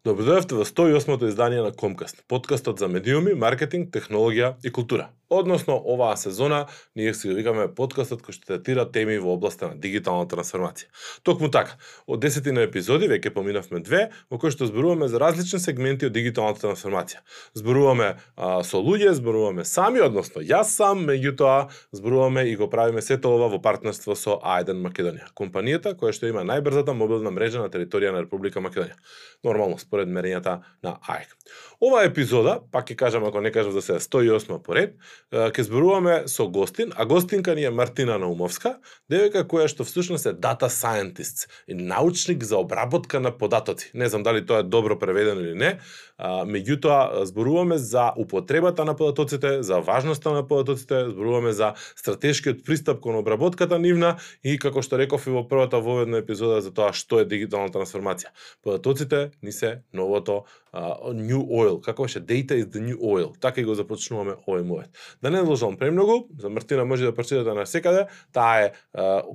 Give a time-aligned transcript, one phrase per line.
[0.00, 5.10] Добродојавте во 108-то издание на Комкаст, подкастот за медиуми, маркетинг, технологија и култура.
[5.30, 9.76] Односно, оваа сезона ние си го викаме подкастот кој што третира теми во областа на
[9.78, 10.88] дигитална трансформација.
[11.22, 11.76] Токму така,
[12.10, 16.64] од десетина епизоди, веќе поминавме две, во кои што зборуваме за различни сегменти од дигиталната
[16.64, 17.22] трансформација.
[17.54, 23.30] Зборуваме а, со луѓе, зборуваме сами, односно јас сам, меѓутоа зборуваме и го правиме сето
[23.30, 28.10] ова во партнерство со А1 Македонија, компанијата која што има најбрзата мобилна мрежа на територија
[28.10, 28.98] на Република Македонија.
[29.46, 31.38] Нормално, според мерењата на АЕК.
[31.80, 34.98] Оваа епизода, пак ќе кажам ако не кажам за се 108 поред,
[35.30, 38.78] ќе зборуваме со гостин, а гостинка ни е Мартина Наумовска,
[39.10, 43.90] девојка која што всушност е data scientist и научник за обработка на податоци.
[43.94, 45.78] Не знам дали тоа е добро преведено или не,
[46.20, 53.16] меѓутоа зборуваме за употребата на податоците, за важноста на податоците, зборуваме за стратешкиот пристап кон
[53.16, 57.28] обработката нивна и како што реков и во првата воведна епизода за тоа што е
[57.28, 58.34] дигитална трансформација.
[58.62, 63.32] Податоците ни се новото uh, new oil, како беше data is the new oil.
[63.40, 64.90] Така и го започнуваме овој мовет.
[65.22, 68.72] Да не должам премногу, за Мартина може да прочитате на секаде, таа е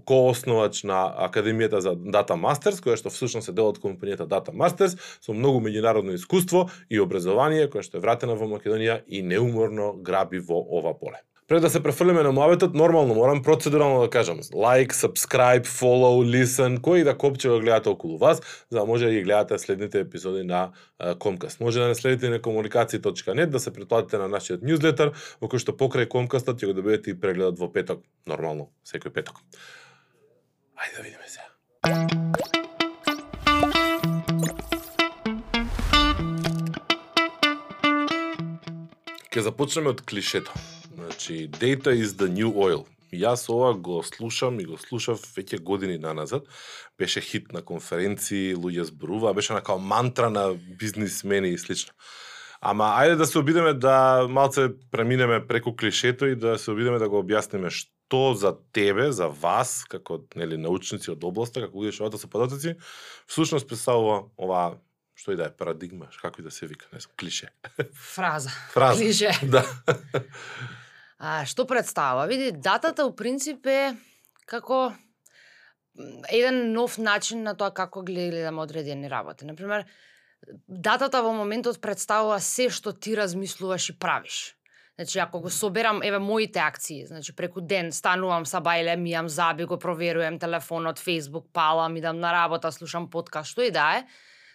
[0.06, 4.98] коосновач на Академијата за Data Masters, која што всушност е дел од компанијата Data Masters,
[5.22, 10.40] со многу меѓународно искуство и образование, која што е вратена во Македонија и неуморно граби
[10.40, 11.22] во ова поле.
[11.48, 14.40] Пред да се префрлиме на муабетот, нормално морам процедурално да кажам.
[14.40, 19.12] Like, subscribe, follow, listen, кој да копче го гледате околу вас, за да може да
[19.12, 20.72] ги гледате следните епизоди на
[21.20, 21.60] комкаст.
[21.60, 25.78] Може да не следите на комуникација.нет, да се претплатите на нашиот ньюзлетер, во кој што
[25.78, 29.38] покрај комкастот ќе го добиете и прегледот во петок, нормално, секој петок.
[30.82, 31.46] Ајде да видиме се.
[39.30, 40.50] Ке започнеме од клишето.
[41.06, 42.86] Значи, data is the new oil.
[43.14, 46.48] Јас ова го слушам и го слушав веќе години наназад.
[46.98, 51.94] Беше хит на конференции, луѓе зборува, беше на као мантра на бизнисмени и слично.
[52.62, 57.10] Ама ајде да се обидеме да малце преминеме преку клишето и да се обидеме да
[57.10, 62.18] го објасниме што за тебе, за вас, како нели научници од областа, како луѓе што
[62.18, 62.80] со податоци,
[63.30, 64.80] всушност представува оваа
[65.16, 67.54] што и да е парадигма, како и да се вика, не знам, клише.
[67.94, 68.50] Фраза.
[68.74, 69.00] Фраза.
[69.00, 69.32] Клише.
[69.44, 69.64] Да.
[71.18, 72.28] А, што представува?
[72.28, 73.96] Види, датата у принцип е
[74.46, 74.94] како
[76.30, 79.46] еден нов начин на тоа како гледаме одредени работи.
[79.46, 79.86] Например,
[80.68, 84.56] датата во моментот представува се што ти размислуваш и правиш.
[84.96, 89.66] Значи, ако го соберам, еве, моите акции, значи, преку ден станувам са бајле, мијам заби,
[89.66, 94.06] го проверувам телефонот, Facebook, палам, идам на работа, слушам подкаст, што и да е,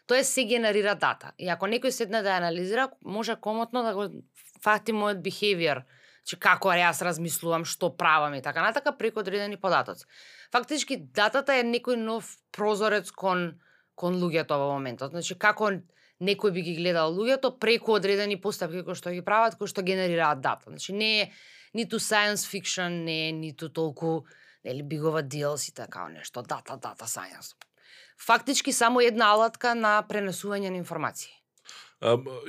[0.08, 1.32] тоа се генерира дата.
[1.36, 4.08] И ако некој седне да ја анализира, може комотно да го
[4.64, 5.84] фати мојот behavior,
[6.24, 10.04] че како јас размислувам, што правам и така натака преку одредени податоци.
[10.52, 13.60] Фактички датата е некој нов прозорец кон
[13.94, 15.12] кон луѓето во моментот.
[15.12, 15.70] Значи како
[16.20, 20.40] некој би ги гледал луѓето преку одредени постапки кои што ги прават, кои што генерираат
[20.40, 20.70] дата.
[20.72, 21.30] Значи не е
[21.74, 24.24] ниту science fiction, не е ниту толку
[24.64, 27.56] нели бигова deals и така нешто, дата, дата, science.
[28.26, 31.32] Фактички само една алатка на пренесување на информации.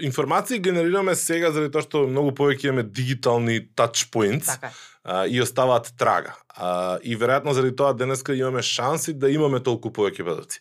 [0.02, 4.72] Информации генерираме сега заради тоа што многу повеќе имаме дигитални touch points Така
[5.04, 6.36] а, и оставаат трага.
[6.56, 10.60] А, и веројатно заради тоа денеска имаме шанси да имаме толку повеќе податоци.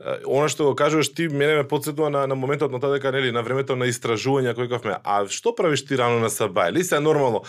[0.00, 3.12] А, Она што го кажуваш ти мене ме подсетува на, на моментот на тоа дека
[3.12, 6.72] нели на времето на истражување кој викавме, а што правиш ти рано на сабај?
[6.72, 7.42] Или се нормално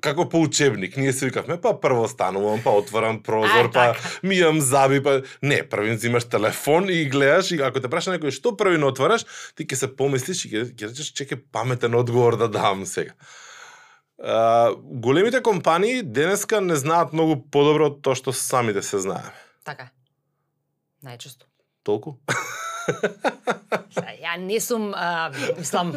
[0.00, 3.98] како по учебник, ние се викавме, па прво станувам, па отварам прозор, А, па така.
[4.22, 8.56] мијам заби, па не, први взимаш телефон и гледаш и ако те праша некој што
[8.56, 12.48] први не отвараш, ти ќе се помислиш и ќе ќе речеш чеке паметен одговор да
[12.48, 13.14] дам сега.
[14.18, 19.30] А, големите компании денеска не знаат многу подобро од тоа што самите се знаеме.
[19.64, 19.90] Така.
[21.06, 21.46] Најчесто.
[21.86, 22.18] Толку?
[24.18, 25.92] Ја не сум, а, мислам,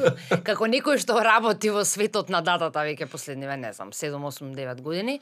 [0.45, 4.81] како некој што работи во светот на датата веќе последниве, не знам, 7, 8, 9
[4.85, 5.17] години,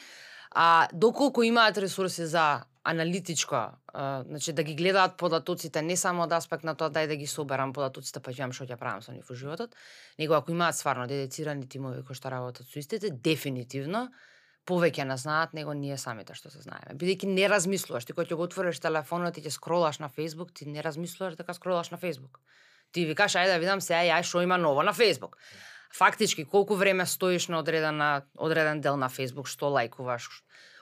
[0.51, 3.55] а доколку имаат ресурси за аналитичко,
[3.93, 7.27] а, значи да ги гледаат податоците не само од аспект на тоа дај да ги
[7.27, 9.75] соберам податоците па ќе што ќе правам со нив во животот,
[10.17, 14.09] него ако имаат стварно дедицирани тимови кои што работат со истите, дефинитивно
[14.65, 16.95] повеќе на знаат него ние самите што се знаеме.
[16.95, 20.65] Бидејќи не размислуваш, ти кога ќе го отвориш телефонот и ќе скролаш на Facebook, ти
[20.65, 22.41] не размислуваш дека скролаш на Facebook.
[22.91, 25.37] Ти викаш ајде да видам сега ја што има ново на Facebook.
[25.93, 30.27] Фактички колку време стоиш на одредена одреден дел на Facebook, што лајкуваш,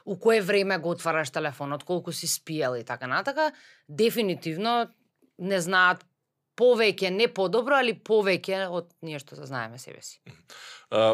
[0.06, 3.52] у кое време го отвараш телефонот, колку си спиел и така натака,
[3.88, 4.88] дефинитивно
[5.38, 6.04] не знаат
[6.58, 10.20] повеќе, не подобро, али повеќе од ние што се да знаеме себе си.
[10.90, 11.14] А,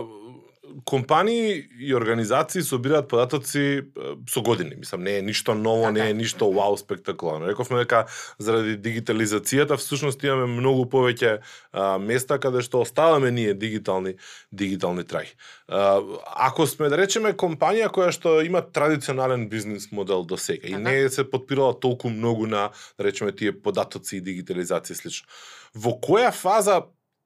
[0.85, 3.83] компании и организации собираат податоци
[4.29, 4.75] со години.
[4.77, 6.17] Мислам, не е ништо ново, не е Така.
[6.17, 7.47] ништо вау спектакуларно.
[7.47, 8.05] Рековме дека
[8.39, 11.39] заради дигитализацијата всушност имаме многу повеќе
[11.71, 14.15] а, места каде што оставаме ние дигитални
[14.51, 15.35] дигитални траги.
[15.67, 16.01] А,
[16.35, 20.79] ако сме да речеме компанија која што има традиционален бизнис модел до сега и Така.
[20.79, 25.27] не се подпирала толку многу на да речеме тие податоци и дигитализација и слично.
[25.75, 26.83] Во која фаза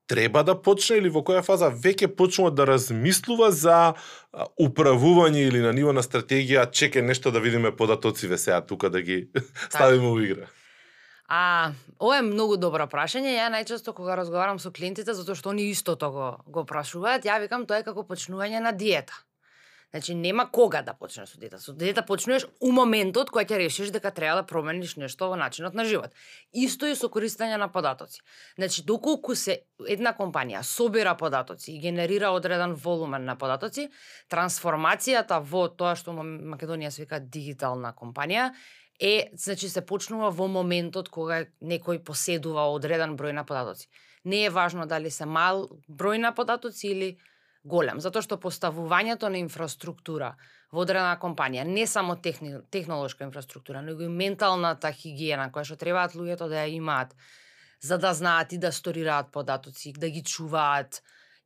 [0.07, 3.93] треба да почне или во која фаза веќе почнува да размислува за
[4.59, 9.27] управување или на ниво на стратегија, чеке нешто да видиме податоциве сега тука да ги
[9.69, 10.47] ставиме во игра.
[11.27, 13.35] А, ова е многу добро прашање.
[13.35, 17.67] Ја најчесто кога разговарам со клиентите, затоа што они истото го, го прашуваат, ја викам
[17.67, 19.26] тоа е како почнување на диета.
[19.91, 21.59] Значи нема кога да почнеш со диета.
[21.59, 25.73] Со диета почнуваш у моментот кога ќе решиш дека треба да промениш нешто во начинот
[25.73, 26.11] на живот.
[26.51, 28.19] Исто и со користење на податоци.
[28.57, 33.87] Значи доколку се една компанија собира податоци и генерира одреден волумен на податоци,
[34.29, 38.51] трансформацијата во тоа што Македонија се вика дигитална компанија
[38.99, 43.87] е, значи се почнува во моментот кога некој поседува одреден број на податоци.
[44.25, 47.17] Не е важно дали се мал број на податоци или
[47.67, 50.33] голем, затоа што поставувањето на инфраструктура
[50.71, 56.15] во одредена компанија, не само техни, технолошка инфраструктура, но и менталната хигиена која што требаат
[56.15, 57.13] луѓето да ја имаат,
[57.79, 61.01] за да знаат и да сторираат податоци, да ги чуваат,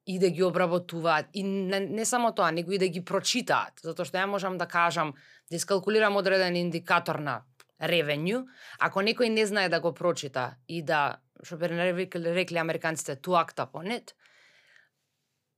[0.05, 1.25] и да ги обработуваат.
[1.33, 4.65] И не, не само тоа, него и да ги прочитаат, затоа што ја можам да
[4.65, 5.13] кажам
[5.49, 7.41] да искалкулирам одреден индикатор на
[7.81, 8.45] ревенју,
[8.79, 13.37] ако некој не знае да го прочита и да што би рекли, рекли американците to
[13.37, 14.13] act upon it,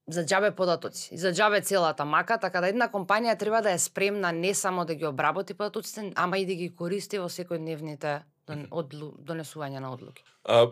[0.08, 3.80] за џабе податоци, и за џабе целата мака, така да една компанија треба да е
[3.80, 8.68] спремна не само да ги обработи податоците, ама и да ги користи во секојдневните дон-
[8.72, 10.24] одлу, донесување на одлуки.
[10.44, 10.68] А,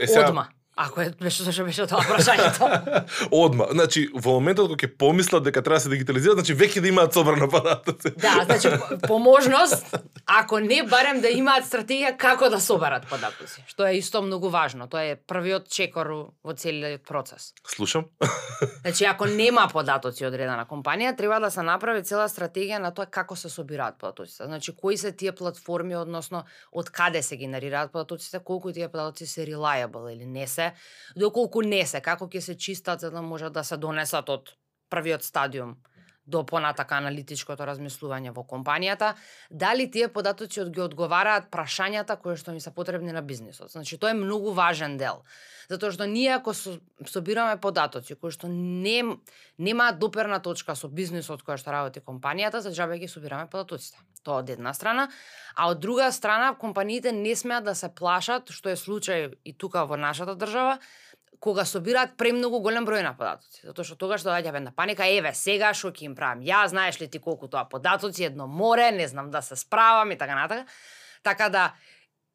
[0.00, 0.48] е сега, Одма,
[0.80, 2.66] ако е беше зашто беше тоа прашањето.
[3.34, 3.66] Одма.
[3.74, 7.16] Значи, во моментот кога ќе помислат дека треба да се дигитализира, значи веќе да имаат
[7.18, 8.12] собрана податоци.
[8.14, 9.96] Да, значи по- по можност,
[10.26, 14.86] ако не барем да имаат стратегија како да соберат податоци, што е исто многу важно.
[14.86, 17.50] Тоа е првиот чекор во целиот процес.
[17.66, 18.06] Слушам.
[18.86, 23.10] Значи ако нема податоци од одредена компанија, треба да се направи цела стратегија на тоа
[23.10, 24.46] како се собираат податоците.
[24.46, 29.46] Значи кои се тие платформи, односно од каде се генерираат податоците, колку тие податоци се
[29.46, 30.67] reliable или не се,
[31.16, 34.54] доколку не се, како ќе се чистат за да можат да се донесат од
[34.90, 35.76] првиот стадиум
[36.28, 39.14] до понатака аналитичкото размислување во компанијата,
[39.50, 43.72] дали тие податоци ги одговараат прашањата кои што ми се потребни на бизнисот.
[43.72, 45.24] Значи тоа е многу важен дел.
[45.68, 49.00] Затоа што ние ако собираме податоци кои што не
[49.58, 54.00] немаат доперна точка со бизнисот која што работи компанијата, за џабе ги собираме податоците.
[54.22, 55.08] Тоа од една страна,
[55.54, 59.84] а од друга страна компаниите не смеат да се плашат, што е случај и тука
[59.86, 60.78] во нашата држава,
[61.40, 63.62] кога собираат премногу голем број на податоци.
[63.66, 66.42] Затоа што тогаш да доаѓа една паника, еве сега што ќе им правам.
[66.42, 70.18] Ја знаеш ли ти колку тоа податоци, едно море, не знам да се справам и
[70.18, 70.66] така натака.
[71.22, 71.72] Така да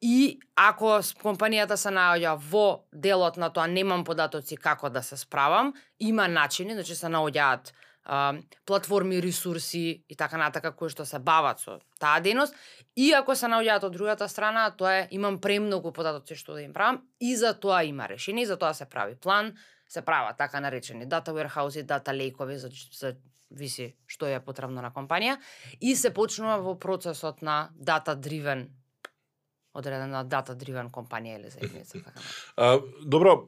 [0.03, 5.73] и ако компанијата се наоѓа во делот на тоа немам податоци како да се справам,
[5.99, 7.71] има начини, значи се наоѓаат
[8.05, 8.33] а,
[8.65, 12.55] платформи, ресурси и така натака кои што се бават со таа дејност.
[12.95, 16.73] И ако се наоѓаат од другата страна, тоа е имам премногу податоци што да им
[16.73, 19.53] правам и за тоа има решение, и за тоа се прави план,
[19.87, 23.15] се прават така наречени дата warehouse, дата лейкови за, за
[23.51, 25.37] виси што е потребно на компанија
[25.79, 28.67] и се почнува во процесот на дата driven
[29.73, 32.21] одредена data driven компанија или заедница така.
[32.57, 33.45] А, добро,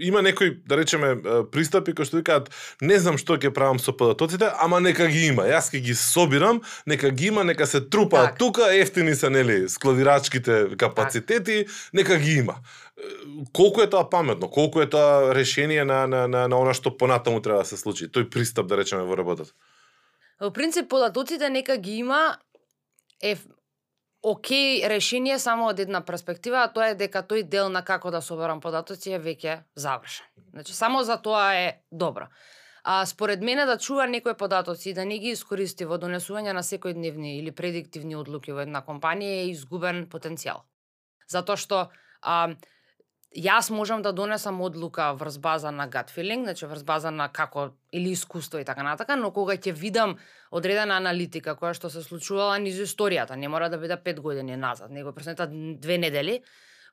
[0.00, 1.16] има некои, да речеме,
[1.52, 2.48] пристапи кои што викаат,
[2.80, 5.44] не знам што ќе правам со податоците, ама нека ги има.
[5.50, 8.38] Јас ќе ги собирам, нека ги има, нека се трупаат Така.
[8.38, 12.60] тука, ефтини се нели складирачките капацитети, нека ги има.
[13.52, 14.48] Колку е тоа паметно?
[14.48, 18.08] Колку е тоа решение на на на, на она што понатаму треба да се случи?
[18.08, 19.52] Тој пристап да речеме во работата.
[20.40, 22.36] Во принцип податоците нека ги има
[23.20, 23.36] е
[24.22, 28.20] окей решение само од една перспектива, а тоа е дека тој дел на како да
[28.20, 30.26] соберам податоци е веќе завршен.
[30.52, 32.28] Значи само за тоа е добро.
[32.84, 36.62] А според мене да чува некои податоци и да не ги искористи во донесување на
[36.64, 40.64] секојдневни или предиктивни одлуки во една компанија е изгубен потенцијал.
[41.28, 41.88] Затоа што
[42.22, 42.54] а,
[43.36, 47.70] јас можам да донесам одлука врз база на gut feeling, значи врз база на како
[47.92, 50.16] или искуство и така натака, но кога ќе видам
[50.50, 54.90] одредена аналитика која што се случувала низ историјата, не мора да биде 5 години назад,
[54.90, 56.42] него преснета две недели,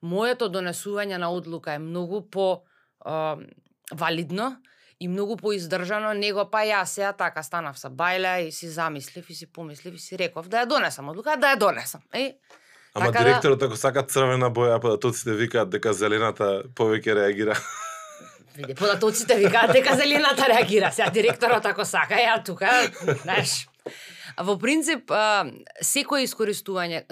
[0.02, 2.64] моето донесување на одлука е многу по
[3.06, 3.12] е,
[3.94, 4.58] валидно
[5.00, 9.36] и многу поиздржано него па јас сега така станав са бајле и си замислив и
[9.36, 12.02] си помислив и си реков да ја донесам одлука, да ја донесам.
[12.14, 12.38] Е,
[12.98, 17.54] Ама Така да- директорот ако сака црвена боја, а податоците викаат дека зелената повеќе реагира.
[18.56, 20.92] Види, податоците викаат дека зелената реагира.
[20.92, 22.72] Сега директорот ако сака, ја тука,
[23.22, 23.68] знаеш.
[24.42, 25.14] Во принцип,
[25.82, 27.04] секое искористување,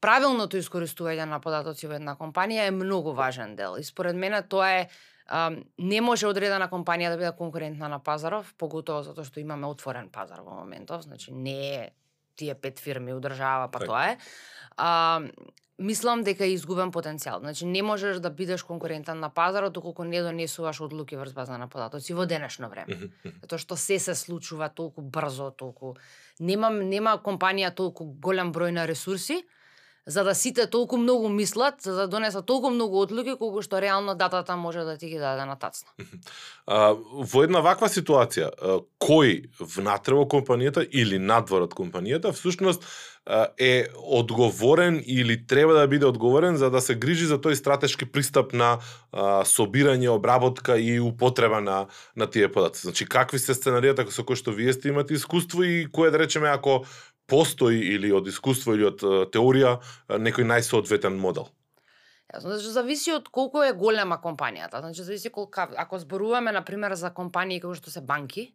[0.00, 3.76] правилното искористување на податоци во една компанија е многу важен дел.
[3.76, 4.88] И според мене тоа е
[5.78, 10.40] не може одредена компанија да биде конкурентна на пазаров, поготово затоа што имаме отворен пазар
[10.40, 11.90] во моментов, значи не е
[12.36, 13.86] тие пет фирми удржава, па Така.
[13.86, 14.18] тоа е.
[14.76, 15.20] А,
[15.80, 17.40] мислам дека е изгубен потенцијал.
[17.40, 21.68] Значи не можеш да бидеш конкурентен на пазарот доколку не донесуваш одлуки врз база на
[21.68, 23.10] податоци во денешно време.
[23.40, 25.96] Затоа што се се случува толку брзо, толку
[26.38, 29.42] нема нема компанија толку голем број на ресурси
[30.06, 34.14] за да сите толку многу мислат, за да донесат толку многу одлуки колку што реално
[34.14, 35.88] датата може да ти ги даде на тацна.
[36.66, 38.50] А, во една ваква ситуација,
[39.00, 42.86] кој внатре во компанијата или надвор од компанијата всушност
[43.58, 48.52] е одговорен или треба да биде одговорен за да се грижи за тој стратешки пристап
[48.52, 48.78] на
[49.12, 52.82] а, собирање, обработка и употреба на на тие податоци.
[52.82, 56.48] Значи какви се сценаријата со кои што вие сте имате искуство и кој да речеме
[56.48, 56.84] ако
[57.30, 59.02] постои или од искуство или од
[59.34, 59.78] теорија
[60.18, 61.48] некој најсоодветен модел.
[62.30, 64.80] Јасно, значи зависи од колку е голема компанијата.
[64.80, 68.52] Значи зависи колку ако зборуваме на пример за компании како што се банки,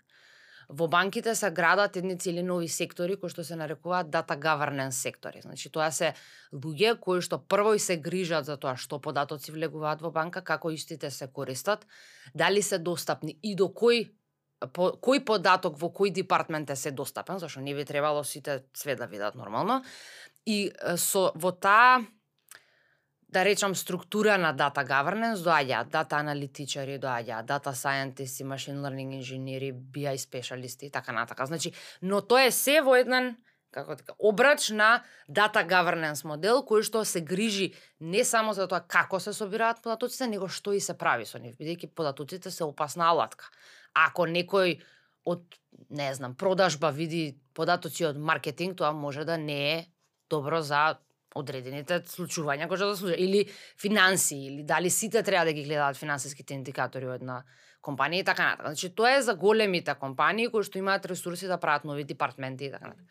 [0.70, 5.41] во банките се градат едни цели нови сектори кои што се нарекуваат data governance сектори.
[5.41, 6.13] Значи тоа се
[6.53, 10.72] луѓе кои што прво и се грижат за тоа што податоци влегуваат во банка, како
[10.72, 11.86] истите се користат,
[12.34, 14.10] дали се достапни и до кој
[14.74, 18.95] по, кој податок во кој департмент е се достапен, зашто не би требало сите све
[18.95, 19.84] да видат нормално.
[20.45, 22.05] И со во таа
[23.29, 29.74] да речам структура на data governance доаѓа дата аналитичари, доаѓа data scientists, machine learning инженери,
[29.74, 31.45] BI специјалисти и така натака.
[31.45, 33.36] Значи, но тоа е се во еден
[33.75, 38.79] како така, обрач на data governance модел кој што се грижи не само за тоа
[38.79, 43.10] како се собираат податоците, него што и се прави со нив, бидејќи податоците се опасна
[43.12, 43.51] алатка.
[43.95, 44.79] Ако некој
[45.25, 45.45] од
[45.89, 49.85] не знам, продажба види податоци од маркетинг, тоа може да не е
[50.29, 50.97] добро за
[51.35, 53.43] одредените случувања кои што да случат или
[53.81, 57.41] финанси или дали сите треба да ги гледаат финансиските индикатори од една
[57.83, 58.71] компанија и така натаму.
[58.71, 62.71] Значи тоа е за големите компании кои што имаат ресурси да прават нови департменти и
[62.71, 63.07] така натаму.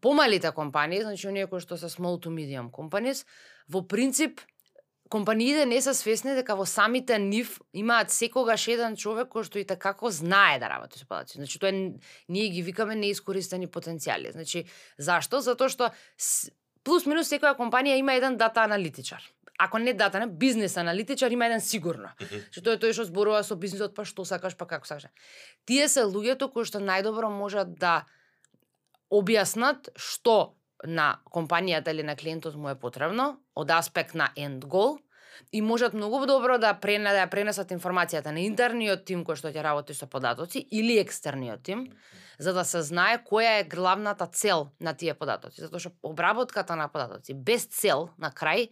[0.00, 3.24] Помалите компании, значи оние кои што се small to medium companies,
[3.68, 4.40] во принцип
[5.12, 9.66] компаниите не се свесни дека во самите нив имаат секогаш еден човек кој што и
[9.68, 11.36] како знае да работи со податоци.
[11.36, 11.92] Значи тоа е,
[12.28, 14.32] ние ги викаме неискористени потенцијали.
[14.32, 14.64] Значи
[14.98, 15.40] зашто?
[15.44, 16.48] Затоа што с-
[16.82, 19.20] плюс минус секоја компанија има еден дата аналитичар.
[19.58, 22.08] Ако не дата, не бизнес аналитичар има еден сигурно.
[22.50, 25.12] Што тоа е тој што зборува со бизнисот, па што сакаш, па како сакаш.
[25.68, 28.06] Тие се луѓето кои што најдобро можат да
[29.12, 34.98] објаснат што на компанијата или на клиентот му е потребно од аспект на end goal
[35.52, 39.52] и можат многу добро да прена, да ја пренесат информацијата на интерниот тим кој што
[39.52, 41.86] ќе работи со податоци или екстерниот тим,
[42.38, 45.62] за да се знае која е главната цел на тие податоци.
[45.62, 48.68] Затоа што обработката на податоци без цел на крај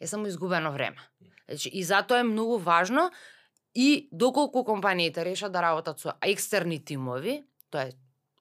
[0.00, 0.98] е само изгубено време.
[1.48, 3.10] Значи, и затоа е многу важно
[3.74, 7.92] и доколку компаниите решат да работат со екстерни тимови, тоа е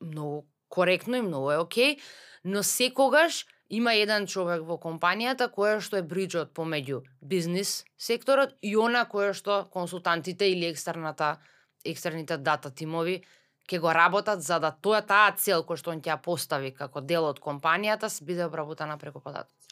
[0.01, 1.97] многу коректно и многу е окей,
[2.43, 8.75] но секогаш има еден човек во компанијата која што е бриджот помеѓу бизнис секторот и
[8.77, 11.37] она која што консултантите или екстерната
[11.85, 13.21] екстерните дата тимови
[13.69, 17.01] ќе го работат за да тоа таа цел која што он ќе ја постави како
[17.01, 19.69] дел од компанијата се биде обработена преку податоци.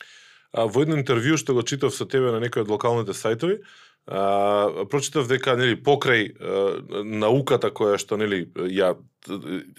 [0.54, 3.60] А, во едно интервју што го читав со тебе на некој од локалните сајтови,
[4.06, 6.68] а, прочитав дека нели покрај а,
[7.04, 8.94] науката која што нели ја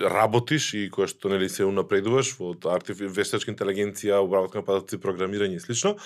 [0.00, 3.00] работиш и која што нели се унапредуваш во артиф...
[3.00, 5.96] вештачка интелигенција, обработка на податоци, програмирање и слично,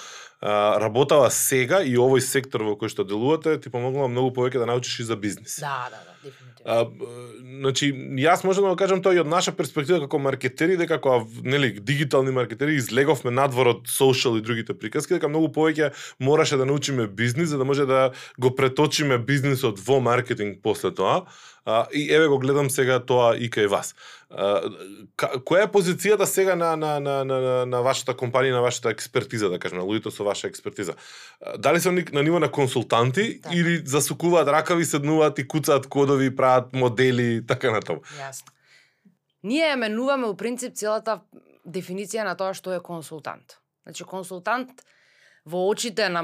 [0.40, 4.66] а, работава сега и овој сектор во кој што делувате ти помогнува многу повеќе да
[4.70, 5.58] научиш и за бизнис.
[5.60, 6.52] Да, да, да, дефинитивно.
[6.64, 6.86] А,
[7.62, 7.90] значи,
[8.22, 11.72] јас можам да го кажам тоа и од наша перспектива како маркетери, дека кога, нели,
[11.80, 17.06] дигитални маркетери излеговме надвор од social и другите приказки, дека многу повеќе мораше да научиме
[17.06, 21.24] бизнис, за да може да го преточиме бизнисот во маркетинг после тоа.
[21.64, 23.94] А, и еве го гледам сега тоа и кај вас.
[24.30, 24.62] А,
[25.16, 29.58] која е позицијата сега на, на, на, на, на, вашата компанија, на вашата експертиза, да
[29.62, 30.94] кажем, на луѓето со ваша експертиза?
[31.40, 33.54] А, Дали се на ниво на консултанти Така.
[33.54, 38.02] или засукуваат ракави, седнуваат и куцаат кодови, прават модели и така натаму?
[38.18, 38.50] Јасно.
[39.42, 41.20] Ние менуваме у принцип целата
[41.66, 43.58] дефиниција на тоа што е консултант.
[43.86, 44.82] Значи консултант
[45.46, 46.22] во очите на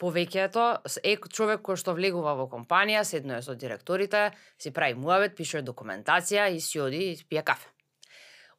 [0.00, 0.66] повеќето
[1.04, 6.48] е човек кој што влегува во компанија, седнува со директорите, си прави муавет, пише документација
[6.50, 7.68] и си оди и си пие кафе.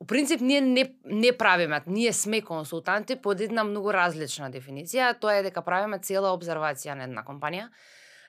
[0.02, 5.36] У принцип, ние не, не правиме, ние сме консултанти под една многу различна дефиниција, тоа
[5.38, 7.68] е дека правиме цела обзервација на една компанија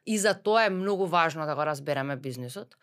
[0.05, 2.77] и за тоа е многу важно да го разбереме бизнисот.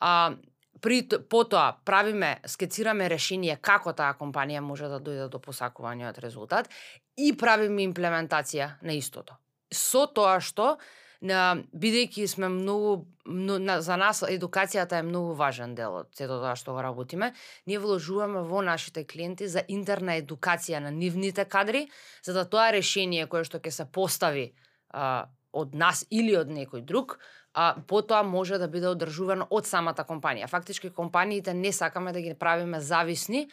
[0.00, 0.36] А,
[0.80, 6.70] при потоа правиме, скецираме решение како таа компанија може да дојде до посакуваниот резултат
[7.16, 9.34] и правиме имплементација на истото.
[9.72, 10.76] Со тоа што
[11.20, 16.54] на бидејќи сме многу, на, за нас едукацијата е многу важен дел од сето тоа
[16.56, 17.32] што го работиме.
[17.66, 21.86] Ние вложуваме во нашите клиенти за интерна едукација на нивните кадри,
[22.22, 24.52] за да тоа решение кое што ќе се постави
[24.90, 27.18] а, од нас или од некој друг,
[27.56, 30.50] а потоа може да биде одржувано од самата компанија.
[30.52, 33.48] Фактички компаниите не сакаме да ги правиме зависни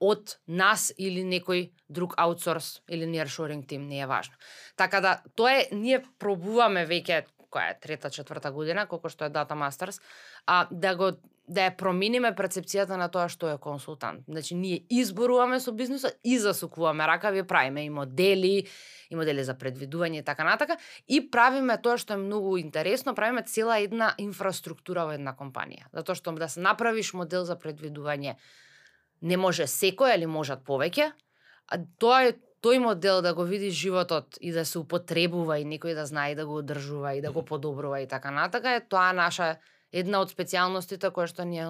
[0.00, 4.34] од нас или некој друг аутсорс или нершоринг тим, не е важно.
[4.76, 7.24] Така да, тоа е, ние пробуваме веќе
[7.54, 10.00] која е трета, четврта година, колко што е Data Masters,
[10.46, 14.24] а да го да ја промениме перцепцијата на тоа што е консултант.
[14.28, 18.66] Значи, ние изборуваме со бизнисот и засукуваме ракави, правиме и модели,
[19.10, 23.44] и модели за предвидување и така натака, и правиме тоа што е многу интересно, правиме
[23.44, 25.90] цела една инфраструктура во една компанија.
[25.92, 28.38] Затоа што да се направиш модел за предвидување
[29.24, 31.10] не може секој, али можат повеќе.
[31.72, 35.96] А тоа е тој модел да го видиш животот и да се употребува и некој
[35.96, 39.56] да знае да го одржува и да го подобрува и така натака, е тоа наша
[39.92, 41.66] една од специјалностите која што ние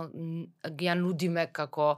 [0.71, 1.97] ги ја нудиме како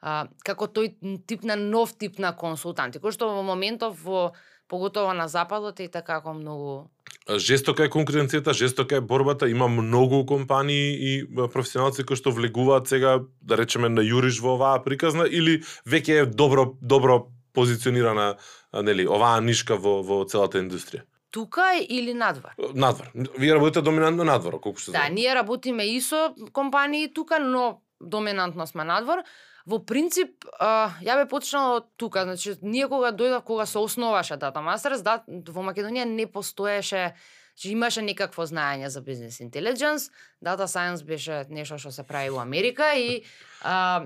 [0.00, 0.92] а, како тој
[1.26, 4.32] тип на нов тип на консултанти, кој што во моментов во
[4.68, 6.90] поготово на западот е така како многу
[7.24, 13.24] Жестока е конкуренцијата, жестока е борбата, има многу компании и професионалци кои што влегуваат сега,
[13.40, 18.36] да речеме, на јуриш во оваа приказна или веќе е добро добро позиционирана
[18.82, 21.08] нели оваа нишка во во целата индустрија.
[21.30, 22.52] Тука или надвор?
[22.74, 23.08] Надвор.
[23.38, 28.66] Вие работите доминантно надвор, колку што Да, ние работиме и со компании тука, но доминантно
[28.66, 29.24] сме надвор.
[29.66, 34.36] Во принцип, а, ја бе почнала од тука, значи ние кога дојдав, кога се основаше
[34.36, 37.14] Data Masters, да, во Македонија не постоеше
[37.54, 42.40] Значи, имаше некакво знаење за бизнес интелигенс, дата science беше нешто што се прави во
[42.42, 43.22] Америка и
[43.62, 44.02] а,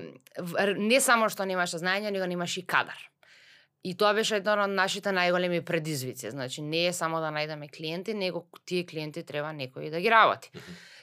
[0.77, 2.99] не само што немаше знаење, него немаше и кадар.
[3.85, 6.31] И тоа беше едно од нашите најголеми предизвици.
[6.31, 10.51] Значи, не е само да најдеме клиенти, него тие клиенти треба некој да ги работи.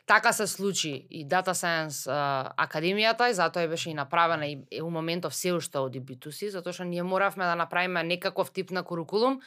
[0.05, 4.59] Така се случи и Data Science а, Академијата и затоа е беше и направена и,
[4.71, 8.69] и у моментов се уште од B2C, затоа што ние моравме да направиме некаков тип
[8.69, 9.39] на курикулум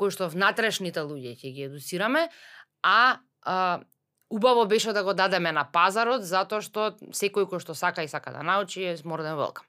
[0.00, 2.30] кој што внатрешните луѓе ќе ги едуцираме,
[2.82, 3.84] а, а
[4.30, 8.32] убаво беше да го дадеме на пазарот затоа што секој кој што сака и сака
[8.32, 9.68] да научи е more велка.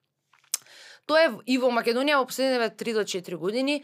[1.08, 3.84] Тоа е и во Македонија во последните 3 до 4 години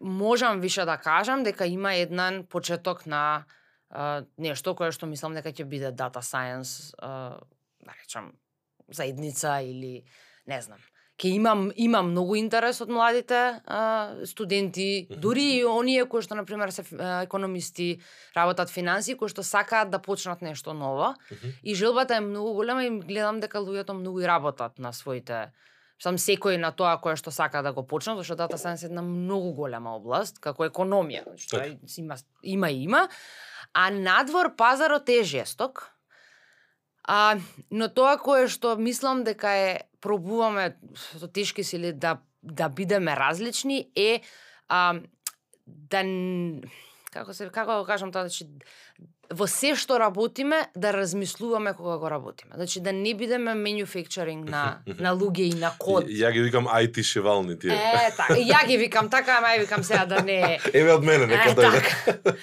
[0.00, 3.44] можам више да кажам дека има еднан почеток на
[3.90, 7.40] а, нешто кое што мислам дека ќе биде data science, а,
[7.84, 8.32] да речам,
[8.88, 10.04] заедница или
[10.46, 10.78] не знам.
[11.20, 16.46] Ке имам има многу интерес од младите а, студенти, дури и оние кои што на
[16.48, 16.86] пример се
[17.26, 18.00] економисти,
[18.36, 21.14] работат финанси, кои што сакаат да почнат нешто ново.
[21.62, 25.50] И желбата е многу голема и гледам дека луѓето многу и работат на своите
[26.00, 29.02] сам секој на тоа кое што сака да го почне, зашто дата science е една
[29.04, 31.76] многу голема област, како економија, што така.
[32.00, 33.08] има, има и има,
[33.72, 35.92] А надвор пазарот е жесток.
[37.04, 37.38] А,
[37.70, 43.90] но тоа кое што мислам дека е пробуваме со тешки сили да да бидеме различни
[43.96, 44.22] е
[44.68, 45.00] а,
[45.66, 46.02] да
[47.10, 48.46] како се како да го кажам тоа значи
[49.30, 52.52] во се што работиме да размислуваме кога го работиме.
[52.54, 56.10] Значи да не бидеме manufacturing на на луѓе и на код.
[56.10, 57.70] Ја ги викам IT шивални тие.
[57.70, 58.34] Е, така.
[58.34, 61.78] Ја ги викам така, ама ја викам сега да не Еве од мене нека дојде.
[61.78, 62.34] Така.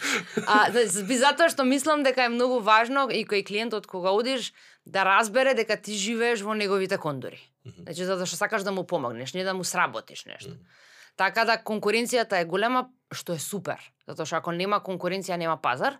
[0.47, 4.53] А би затоа што мислам дека е многу важно и кој клиентот кога одиш
[4.85, 7.41] да разбере дека ти живееш во неговите кондори.
[7.83, 10.55] Значи затоа што сакаш да му помогнеш, не да му сработиш нешто.
[11.17, 13.81] Така да конкуренцијата е голема, што е супер.
[14.07, 15.99] Затоа што ако нема конкуренција, нема пазар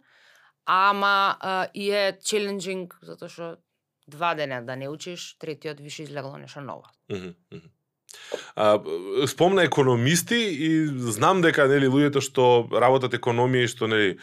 [0.67, 3.58] ама а, и е челенджинг затоа што
[4.08, 6.91] два дена да не учиш, третиот више излегло нешто ново.
[7.10, 7.71] Mm -hmm.
[8.56, 8.80] А,
[9.27, 14.15] спомна економисти и знам дека нели луѓето што работат економија и што нели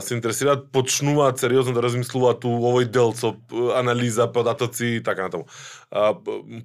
[0.00, 3.34] се интересираат почнуваат сериозно да размислуваат у овој дел со
[3.74, 5.46] анализа, податоци и така натаму.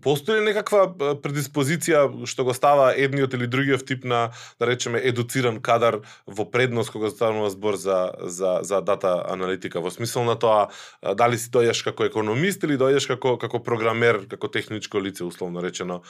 [0.01, 0.87] Постои ли некаква
[1.21, 4.29] предиспозиција што го става едниот или другиот тип на
[4.59, 9.91] да речеме едуциран кадар во предност кога станува збор за за за дата аналитика во
[9.91, 10.69] смисол на тоа
[11.01, 16.01] дали си дојдеш како економист или дојдеш како како програмер, како техничко лице условно речено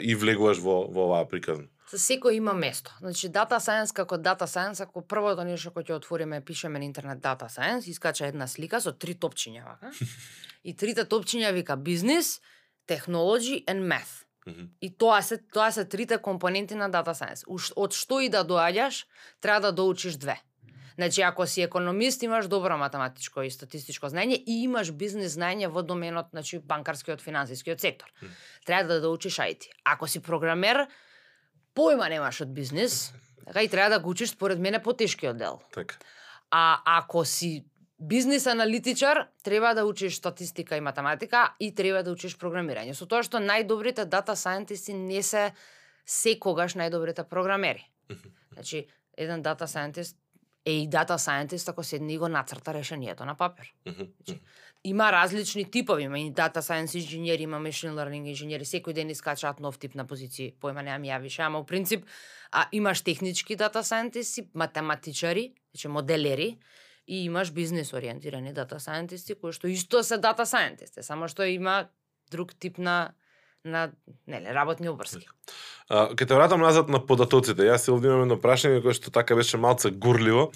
[0.00, 1.68] и влегуваш во во оваа приказна.
[1.90, 2.92] За секој има место.
[3.00, 7.18] Значи data science како data science, ако првото нешто кој ќе отвориме пишеме на интернет
[7.20, 9.92] data science, искача една слика со три топчиња вака.
[10.68, 12.40] и трите топчиња вика бизнес,
[12.86, 14.24] technology and math.
[14.80, 17.44] И тоа се тоа се трите компоненти на дата science.
[17.46, 19.04] Уш- Од што и да доаѓаш,
[19.40, 20.40] треба да доучиш две.
[20.98, 25.84] Значи, ако си економист, имаш добро математичко и статистичко знаење и имаш бизнес знаење во
[25.86, 28.10] доменот, значи банкарскиот, финансискиот сектор.
[28.22, 28.32] Мгм.
[28.66, 29.70] Треба да доучиш IT.
[29.84, 30.88] Ако си програмер,
[31.70, 33.12] појма немаш од бизнес,
[33.46, 35.60] така и треба да го учиш според мене потешкиот дел.
[35.72, 35.94] Така.
[36.50, 37.64] А ако си
[38.00, 42.98] бизнес аналитичар, треба да учиш статистика и математика и треба да учиш програмирање.
[42.98, 45.52] Со тоа што најдобрите дата сајентисти не се
[46.06, 47.86] секогаш најдобрите програмери.
[48.52, 50.18] Значи, еден дата сајентист
[50.66, 53.74] е и дата сајентист ако седне и го нацрта решението на папир.
[53.86, 54.02] Мгм.
[54.02, 54.38] Мгм.
[54.84, 59.60] Има различни типови, има и дата science инженери, има machine learning инженери, секој ден искачаат
[59.60, 62.04] нов тип на позиции, појма немам ја више, ама у принцип
[62.52, 66.58] а, имаш технички дата scientisti, математичари, значи моделери,
[67.08, 71.88] и имаш бизнес ориентирани дата scientisti кои што исто се дата scientisti, само што има
[72.30, 73.14] друг тип на
[73.68, 73.90] на
[74.26, 75.28] неле работни обврски.
[76.16, 77.68] Ке те вратам назад на податоците.
[77.68, 80.50] Јас се овде имам едно прашање кое што така беше малце гурливо.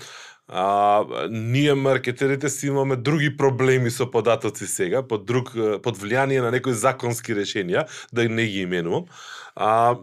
[0.48, 6.51] А, ние маркетерите си имаме други проблеми со податоци сега, под друг под влијание на
[6.51, 9.07] некои законски решенија, да не ги именувам.
[9.54, 9.96] А,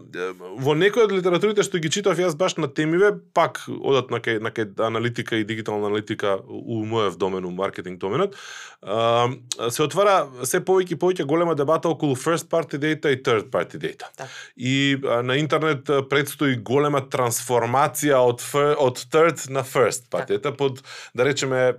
[0.62, 4.38] во некои од литературите што ги читав јас баш на темиве, пак одат на кај,
[4.38, 8.36] на кај аналитика и дигитална аналитика у мојов домен, у маркетинг доменот,
[8.82, 9.26] а,
[9.70, 13.80] се отвара се повеќе и повеќе голема дебата околу first party data и third party
[13.82, 14.06] data.
[14.14, 14.28] Така.
[14.56, 18.46] И а, на интернет предстои голема трансформација од
[18.78, 20.82] од third на first party data под
[21.14, 21.74] да речеме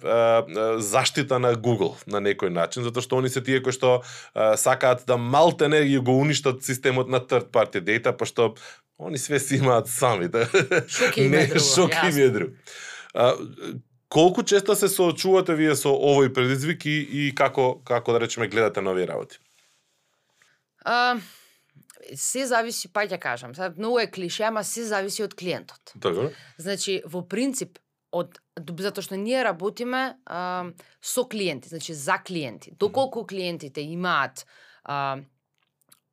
[0.77, 4.01] заштита на Google на некој начин, затоа што они се тие кои што
[4.35, 8.55] а, сакаат да малтене ги го уништат системот на third party data, пошто
[8.99, 10.27] они све си имаат сами.
[10.27, 10.49] Да.
[11.75, 12.53] Шок е друго.
[13.13, 13.35] А,
[14.09, 18.81] колку често се соочувате вие со овој предизвик и, и како, како да речеме гледате
[18.81, 19.39] на овие работи?
[20.85, 21.19] А,
[22.15, 25.95] се зависи, па ќе кажам, сега многу е клише, ама се зависи од клиентот.
[25.99, 26.31] Така?
[26.57, 27.79] Значи, во принцип,
[28.11, 30.71] од затоа што ние работиме а,
[31.01, 32.75] со клиенти, значи за клиенти.
[32.75, 34.45] Доколку клиентите имаат
[34.83, 35.19] а,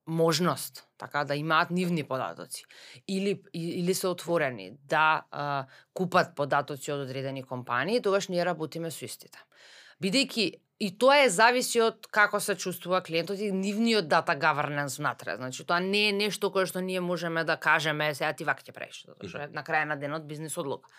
[0.09, 2.65] можност така да имаат нивни податоци
[3.09, 9.05] или или се отворени да а, купат податоци од одредени компании, тогаш ние работиме со
[9.05, 9.39] истите.
[10.03, 10.47] Бидејќи
[10.81, 15.37] и тоа е зависи од како се чувствува клиентот и нивниот дата governance внатре.
[15.37, 18.73] Значи тоа не е нешто кое што ние можеме да кажеме сега ти вака ќе
[18.73, 20.91] правиш, затоа што е на крај на денот бизнес одлука.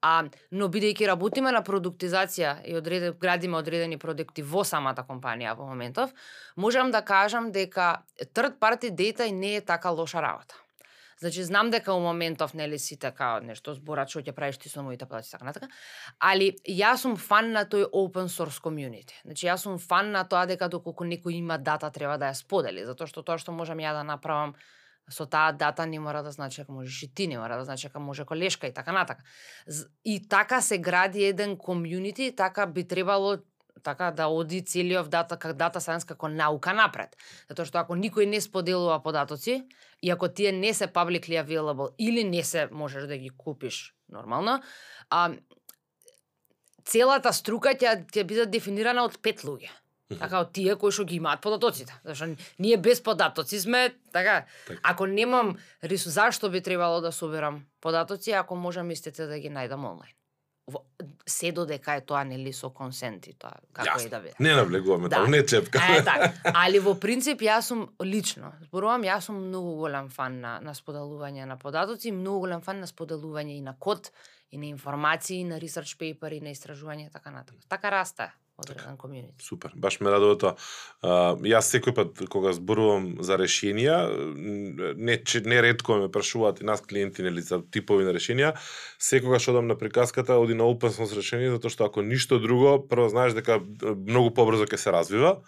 [0.00, 5.66] А, но бидејќи работиме на продуктизација и одреди градиме одредени продукти во самата компанија во
[5.66, 6.14] моментов,
[6.56, 10.54] можам да кажам дека third party data не е така лоша работа.
[11.18, 14.84] Значи знам дека у моментов нели си така нешто зборат што ќе правиш ти со
[14.86, 15.68] моите податоци така натака,
[16.22, 19.18] али јас сум фан на тој open source community.
[19.26, 22.86] Значи јас сум фан на тоа дека доколку некој има дата треба да ја сподели,
[22.86, 24.54] затоа што тоа што можам ја да направам
[25.10, 27.86] со таа дата не мора да значи дека можеш и ти, не мора да значи
[27.88, 29.24] дека може колешка и така натака.
[30.04, 33.38] И така се гради еден комјунити, така би требало
[33.82, 37.16] така да оди целиот дата как дата science како наука напред.
[37.48, 39.62] Затоа што ако никој не споделува податоци
[40.02, 44.60] и ако тие не се publicly available или не се можеш да ги купиш нормално,
[45.10, 45.30] а
[46.84, 49.70] целата струка ќе ќе биде дефинирана од пет луѓе.
[50.16, 51.92] Така од тие кои што ги имаат податоците.
[52.04, 54.44] Зашто ние без податоци сме така.
[54.66, 54.80] Така.
[54.82, 59.84] Ако немам рису зашто би требало да собирам податоци ако можам истите да ги најдам
[59.84, 60.14] онлайн.
[60.68, 60.82] Во,
[61.26, 64.06] се додека е тоа нели со консент и тоа како Јасно.
[64.06, 64.34] и да биде.
[64.40, 65.16] Не навлегуваме Да.
[65.16, 65.80] таму, не чепка.
[65.92, 66.32] Е, така.
[66.64, 71.44] Али во принцип јас сум лично, зборувам, јас сум многу голем фан на, на споделување
[71.44, 74.12] на податоци, многу голем фан на споделување и на код,
[74.50, 77.60] и на информации, и на research paper, и на истражување така натаму.
[77.68, 79.38] Така расте одреден комјунити.
[79.42, 80.52] Супер, баш ме радува тоа.
[81.02, 83.98] А, јас секој пат кога зборувам за решенија,
[84.98, 88.56] не че не ретко ме прашуваат и нас клиенти нели за типови на решенија,
[88.98, 93.08] секогаш одам на приказката оди на open source решение затоа што ако ништо друго, прво
[93.08, 95.38] знаеш дека многу побрзо ќе се развива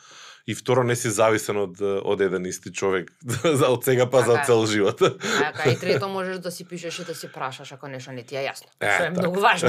[0.46, 3.12] и второ не си зависен од од еден исти човек
[3.60, 4.98] за од сега па за Така цел живот.
[4.98, 8.36] Така и трето можеш да си пишеш и да си прашаш ако нешто не ти
[8.36, 8.68] е јасно.
[8.80, 9.20] Е, Што е така.
[9.20, 9.68] многу важно.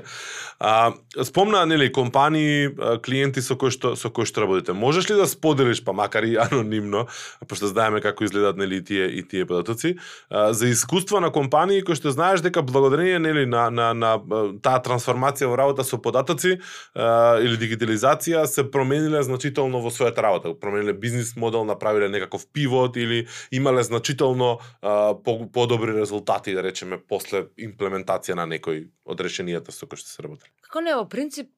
[0.60, 0.92] а,
[1.24, 2.68] спомна нели компании,
[3.04, 4.72] клиенти со кои што со кои што работите.
[4.72, 7.06] Можеш ли да споделиш па макар и анонимно,
[7.48, 9.96] пошто знаеме како изгледаат нели тие и тие податоци,
[10.30, 14.18] за искуства на компании кои што знаеш дека благодарение нели на на на
[14.62, 16.58] таа трансформација во работа со податоци
[16.94, 23.26] или дигитализација се промениле значително во својата работа, промениле бизнис модел, направиле некаков пивот или
[23.50, 29.86] имале значително а, по, подобри резултати, да речеме, после имплементација на некој од решенијата со
[29.86, 30.52] кои што се работеле.
[30.66, 31.52] Како не, во принцип,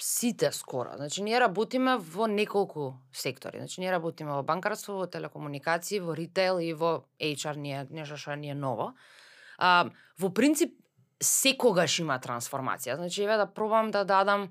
[0.00, 0.96] сите скоро.
[0.96, 3.58] Значи ние работиме во неколку сектори.
[3.58, 8.36] Значи ние работиме во банкарство, во телекомуникации, во ритейл и во HR, ние нешто што
[8.36, 8.94] ни е ново.
[9.58, 10.72] А, во принцип
[11.20, 12.96] секогаш има трансформација.
[12.96, 14.48] Значи еве да пробам да дадам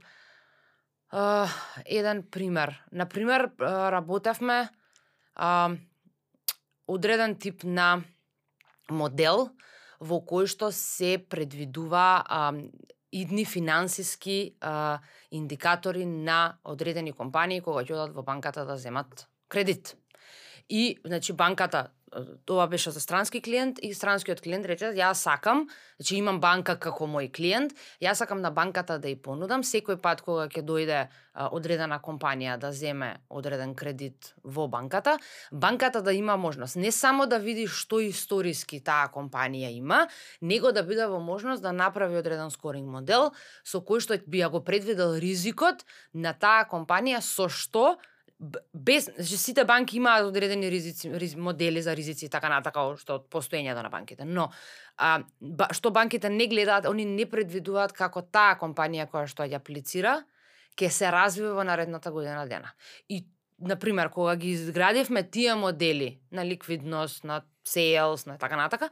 [1.09, 1.49] Uh,
[1.85, 2.83] еден пример.
[2.91, 4.69] На пример работевме
[5.39, 5.77] uh,
[6.87, 8.03] одреден тип на
[8.91, 9.49] модел
[9.99, 12.61] во кој што се предвидува uh,
[13.11, 14.99] идни финансиски а,
[15.31, 19.95] индикатори на одредени компании кога ќе одат во банката да земат кредит.
[20.69, 21.89] И, значи, банката
[22.45, 25.67] тоа беше за странски клиент и странскиот клиент рече јас сакам,
[25.99, 30.21] значи имам банка како мој клиент, јас сакам на банката да ја понудам секој пат
[30.21, 35.17] кога ќе дојде а, одредена компанија да земе одреден кредит во банката,
[35.51, 40.07] банката да има можност не само да види што историски таа компанија има,
[40.41, 43.31] него да биде во можност да направи одреден скоринг модел
[43.63, 47.97] со кој што би ја го предвидел ризикот на таа компанија со што
[48.73, 53.19] без значи сите банки имаат одредени ризици, риз, модели за ризици и така натака што
[53.19, 54.47] од постоењето на банките, но
[54.97, 59.59] а, ба, што банките не гледаат, они не предвидуваат како таа компанија која што ја
[59.59, 60.21] аплицира
[60.79, 62.71] ќе се развива во наредната година дена.
[63.09, 63.25] И
[63.59, 68.89] на пример кога ги изградивме тие модели на ликвидност, на sales, на така натака,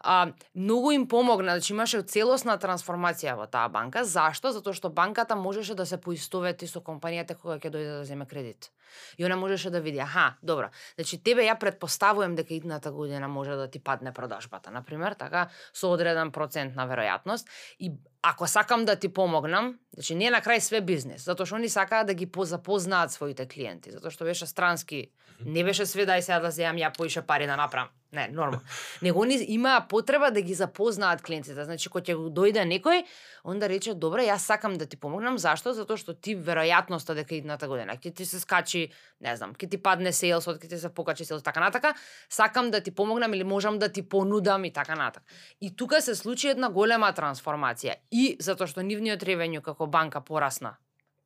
[0.00, 4.04] а, многу им помогна, значи имаше целосна трансформација во таа банка.
[4.04, 4.52] Зашто?
[4.54, 8.70] Затоа што банката можеше да се поистовети со компанијата кога ќе дојде да земе кредит.
[9.18, 13.50] И она можеше да види, аха, добро, значи тебе ја предпоставувам дека идната година може
[13.50, 17.46] да ти падне продажбата, на пример, така, со одреден процент на веројатност
[17.78, 21.68] и ако сакам да ти помогнам, значи не на крај све бизнес, затоа што они
[21.68, 25.10] сакаат да ги запознаат своите клиенти, затоа што беше странски,
[25.44, 27.90] не беше све дај сега да земам ја поише пари да направам.
[28.12, 28.60] Не, нормално.
[29.02, 31.64] Него они имаа потреба да ги запознаат клиентите.
[31.64, 33.02] Значи, кога ќе дојде некој,
[33.44, 35.36] онда рече, добре, јас сакам да ти помогнам.
[35.36, 35.74] Зашто?
[35.76, 38.88] Затоа што ти веројатноста дека идната година ќе ти се скачи,
[39.20, 41.92] не знам, ќе ти падне селсот, ќе ти се покачи селсот така натака.
[42.32, 45.26] Сакам да ти помогнам или можам да ти понудам и така натака.
[45.60, 48.00] И тука се случи една голема трансформација.
[48.10, 50.78] И затоа што нивниот ревењу како банка порасна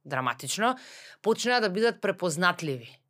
[0.05, 0.75] драматично,
[1.23, 3.02] почнаа да бидат препознатливи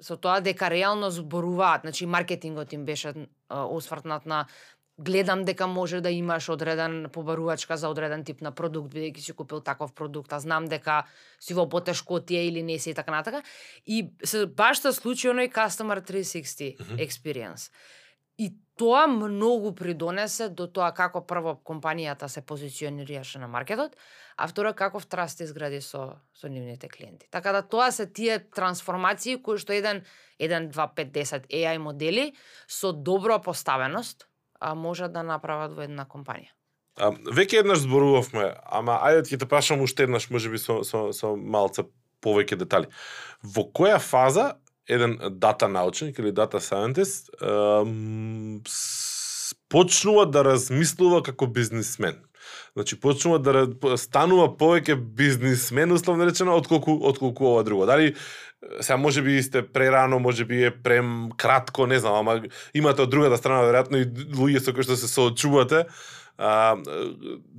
[0.00, 3.14] со тоа дека реално зборуваат, значи маркетингот им беше
[3.50, 4.46] освртнат на
[4.98, 9.60] гледам дека може да имаш одреден побарувачка за одреден тип на продукт бидејќи си купил
[9.60, 11.04] таков продукт, а знам дека
[11.40, 13.42] си во потешкотија или не си и така натака.
[13.86, 17.70] И се баш се случи оној customer 360 experience.
[18.38, 23.96] И тоа многу придонесе до тоа како прво компанијата се позиционираше на маркетот,
[24.36, 27.28] а второ каков траст изгради со со нивните клиенти.
[27.30, 30.04] Така да тоа се тие трансформации кои што еден
[30.40, 32.32] 1 2 5 10 AI модели
[32.68, 34.28] со добра поставеност
[34.60, 36.52] а можат да направат во една компанија.
[36.96, 41.34] А, веќе еднаш зборувавме, ама ајде ќе те прашам уште еднаш, можеби со со со
[41.36, 41.84] малце
[42.24, 42.88] повеќе детали.
[43.42, 44.56] Во која фаза
[44.88, 47.30] еден дата научник или дата scientist
[49.68, 52.18] почнува да размислува како бизнисмен.
[52.76, 57.86] Значи почнува да станува повеќе бизнисмен условно речено отколку отколку ова друго.
[57.86, 58.14] Дали
[58.80, 62.42] сега може би сте прерано, може би е прем кратко, не знам, ама
[62.74, 65.86] имате од другата страна веројатно и луѓе со кои што се соочувате.
[66.38, 66.76] А,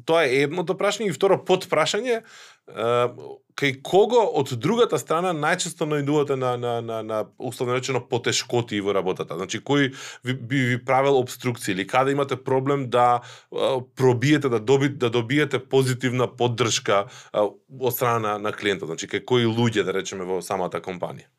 [0.06, 2.22] тоа е едното прашање и второ подпрашање
[2.68, 8.94] кај кого од другата страна најчесто најдувате на на на на условно речено потешкоти во
[8.94, 9.38] работата.
[9.38, 14.60] Значи кој ви, би ви правел обструкции или каде имате проблем да а, пробиете да
[14.60, 17.48] доби, да добиете позитивна поддршка а,
[17.80, 18.88] од страна на, на клиентот.
[18.92, 21.32] Значи кај кои луѓе да речеме во самата компанија.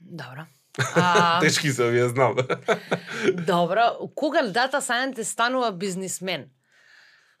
[0.00, 0.48] Добро.
[0.78, 1.40] А...
[1.42, 2.36] Тешки се, вие знам.
[3.46, 6.50] Добро, кога дата scientist станува бизнисмен?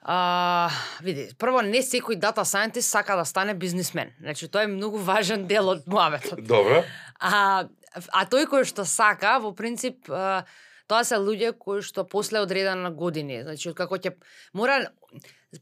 [0.00, 0.70] А,
[1.00, 4.12] види, прво не секој дата scientist сака да стане бизнисмен.
[4.20, 6.44] Значи тоа е многу важен дел од муаветот.
[6.44, 6.84] Добро.
[7.18, 7.64] А,
[8.12, 10.44] а тој кој што сака, во принцип, а,
[10.86, 14.14] тоа се луѓе кои што после одредена години, значи како ќе
[14.52, 14.92] мора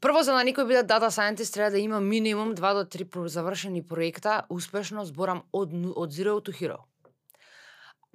[0.01, 3.83] Прво за да некој биде дата scientist треба да има минимум 2 до 3 завршени
[3.87, 6.89] проекта, успешно зборам од од zero to hero.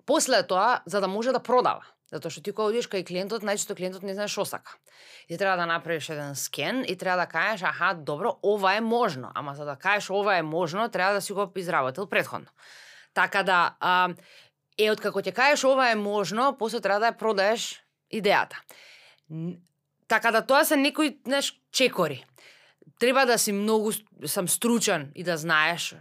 [0.08, 3.76] После тоа, за да може да продава, Затоа што ти кога одиш кај клиентот, најчесто
[3.76, 4.78] клиентот не знае што сака.
[5.28, 9.32] И треба да направиш еден скен и треба да кажеш, аха, добро, ова е можно.
[9.36, 12.48] Ама за да кажеш ова е можно, треба да си го изработил предходно.
[13.13, 14.13] Така да, а,
[14.78, 18.56] е, откако ќе кажеш ова е можно, после треба да ја продаеш идејата.
[20.08, 22.24] Така да тоа се некои, знаеш, чекори.
[23.00, 23.91] Треба да си многу
[24.26, 25.96] сам стручен и да знаеш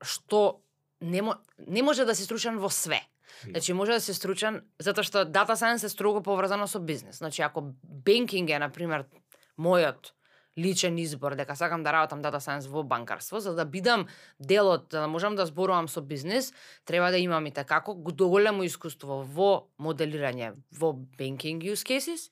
[0.00, 0.64] што
[1.04, 1.20] не,
[1.68, 3.04] не може да си стручен во све.
[3.48, 7.18] Значи може да се стручен затоа што data science е строго поврзано со бизнес.
[7.18, 9.06] Значи ако банкинг е на пример
[9.58, 10.12] мојот
[10.58, 14.06] личен избор дека сакам да работам дата science во банкарство, за да бидам
[14.38, 16.52] дел од да можам да зборувам со бизнис,
[16.84, 22.30] треба да имам и како доголемо искуство во моделирање во banking use cases,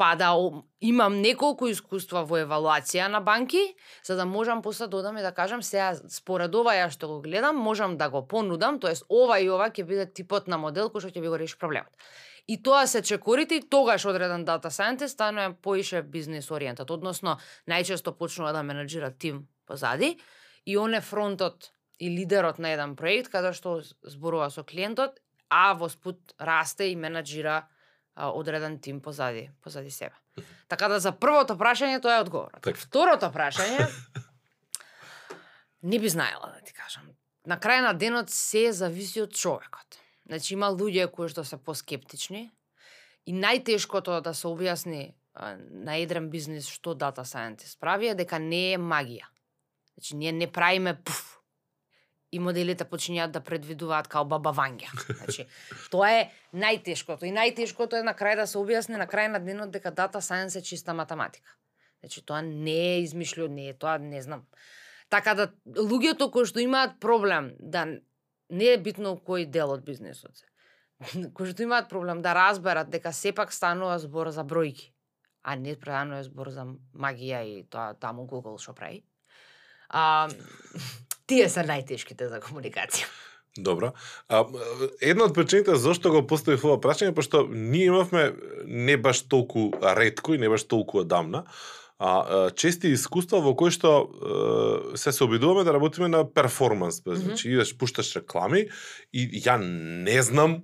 [0.00, 0.32] па да
[0.80, 3.60] имам неколку искуства во евалуација на банки,
[4.02, 7.18] за да можам после да одам и да кажам сега според ова ја што го
[7.20, 11.04] гледам, можам да го понудам, тоест ова и ова ќе биде типот на модел кој
[11.04, 11.92] што ќе би го реши проблемот.
[12.48, 17.36] И тоа се чекорите и тогаш одреден дата scientist станува поише бизнес ориентат, односно
[17.68, 20.16] најчесто почнува да менеджира тим позади
[20.64, 25.74] и он е фронтот и лидерот на еден проект каде што зборува со клиентот, а
[25.74, 27.68] во спут расте и менеджира
[28.28, 30.14] одреден тим позади, позади себе.
[30.68, 32.62] Така да за првото прашање тоа е одговорот.
[32.62, 32.76] Так.
[32.76, 33.88] Второто прашање
[35.82, 37.08] не би знаела да ти кажам.
[37.46, 39.98] На крај на денот се зависи од човекот.
[40.28, 42.50] Значи има луѓе кои што се поскептични
[43.26, 45.14] и најтешкото да се објасни
[45.70, 49.26] на едрен бизнис што дата scientist прави е дека не е магија.
[49.96, 51.39] Значи ние не правиме пуф
[52.32, 54.90] и моделите почињаат да предвидуваат као баба Ванѓа.
[55.18, 55.46] Значи,
[55.90, 57.26] тоа е најтешкото.
[57.26, 60.58] И најтешкото е на крај да се објасни на крај на денот дека дата science
[60.58, 61.56] е чиста математика.
[62.00, 64.46] Значи, тоа не е измишлено, не е тоа, не знам.
[65.10, 67.84] Така да, луѓето кои што имаат проблем да
[68.50, 70.46] не е битно кој дел од бизнисот се,
[71.34, 74.92] кои што имаат проблем да разберат дека сепак станува збор за бројки,
[75.42, 79.02] а не преданува збор за магија и тоа таму Google што прави.
[79.88, 80.28] А,
[81.30, 83.08] тие се најтешките за комуникација.
[83.58, 83.92] Добро.
[84.28, 84.44] А,
[85.02, 88.30] една од причините зашто го поставив ова прашање пошто ние имавме
[88.66, 91.42] не баш толку ретко и не баш толку одамна,
[91.98, 97.02] а, а чести искуства во кои што а, се се обидуваме да работиме на перформанс,
[97.02, 97.14] mm -hmm.
[97.14, 98.68] значи идеш пушташ реклами
[99.12, 99.58] и ја
[100.04, 100.62] не знам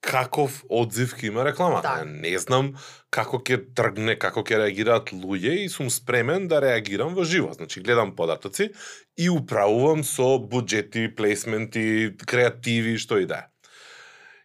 [0.00, 2.00] каков одзив ќе има рекламата.
[2.00, 2.04] Да.
[2.06, 2.72] Не знам
[3.10, 7.52] како ќе тргне, како ќе реагираат луѓе и сум спремен да реагирам во живо.
[7.52, 8.70] Значи гледам податоци
[9.18, 13.48] и управувам со буџети, плейсменти, креативи, што и да е.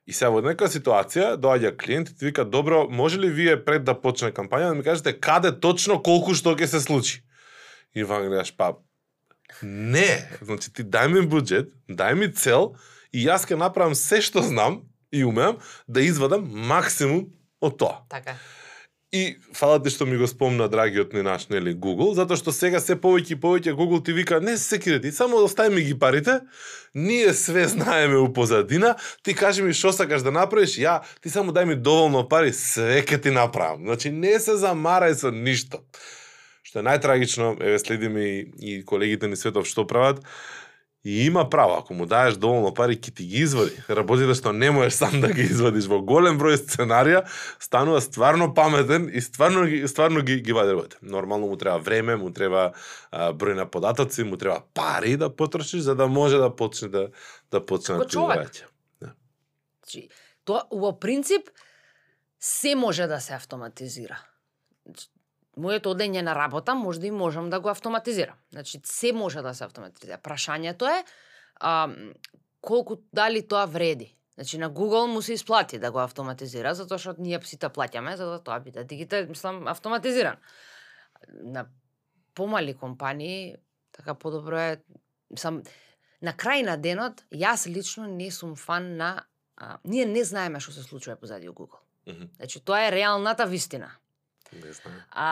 [0.03, 3.85] И сега во некоја ситуација доаѓа клиент и ти вика добро, може ли вие пред
[3.87, 7.21] да почне кампања да ми кажете каде точно колку што ќе се случи?
[7.95, 8.73] И ваң гледаш па
[9.61, 12.73] не, значи ти дај ми буџет, дај ми цел
[13.13, 14.81] и јас ќе направам се што знам
[15.13, 17.30] и умеам да извадам максимум
[17.62, 18.04] од тоа.
[18.10, 18.36] Така.
[19.13, 22.80] И фала ти што ми го спомна драгиот ни наш, нели, Google, затоа што сега
[22.82, 26.39] се повеќе и повеќе Google ти вика, не се секирати, само остави ми ги парите,
[26.95, 31.54] ние све знаеме у позадина, ти кажи ми што сакаш да направиш, ја, ти само
[31.54, 33.86] дај ми доволно пари, све ќе ти направам.
[33.86, 35.86] Значи, не се замарај со ништо.
[36.65, 40.26] Што е најтрагично, еве следиме и, и колегите ни светов што прават,
[41.05, 43.75] И има право, ако му даеш доволно пари, ќе ти ги извади.
[43.91, 47.25] Работите што не можеш сам да ги извадиш во голем број сценарија,
[47.59, 50.97] станува стварно паметен и стварно стварно ги ги вади работите.
[51.01, 52.71] Нормално му треба време, му треба
[53.11, 57.09] а, број на податоци, му треба пари да потрошиш за да може да почне да
[57.51, 58.65] да почне Како да ти враќа.
[59.03, 60.07] Значи,
[60.47, 61.51] тоа во принцип
[62.39, 64.23] се може да се автоматизира.
[65.57, 68.35] Моето одење на работа може да и можам да го автоматизирам.
[68.51, 70.17] Значи, се може да се автоматизира.
[70.17, 71.03] Прашањето е
[71.55, 71.89] а,
[72.61, 74.15] колку дали тоа вреди.
[74.35, 78.25] Значи на Google му се исплати да го автоматизира затоа што ние сите плаќаме за
[78.25, 80.41] да тоа биде дигитал, мислам автоматизиран.
[81.43, 81.67] На
[82.33, 83.55] помали компании
[83.91, 84.81] така подобро е
[85.29, 85.61] мислам
[86.21, 89.25] на крај на денот јас лично не сум фан на
[89.57, 91.83] а, ние не знаеме што се случува позади Google.
[92.07, 92.33] Мгм.
[92.37, 93.91] Значи тоа е реалната вистина.
[94.61, 94.93] Не знам.
[95.11, 95.29] А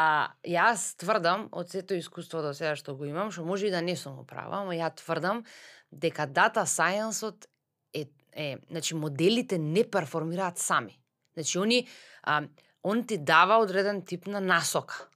[0.47, 3.95] јас тврдам од сето искуство до сега што го имам, што може и да не
[3.95, 5.43] сум управа, ама ја тврдам
[5.91, 7.47] дека дата сајенсот
[7.93, 10.99] е, е значи моделите не перформираат сами.
[11.33, 11.87] Значи они
[12.23, 12.43] а,
[12.83, 15.07] он ти дава одреден тип на насока.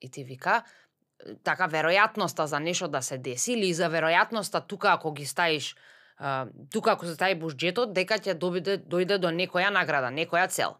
[0.00, 0.62] И ти вика
[1.44, 5.76] така веројатноста за нешто да се деси или за веројатноста тука ако ги ставиш
[6.70, 10.76] тука ако се стави буџетот дека ќе добиде дојде до некоја награда, некоја цел.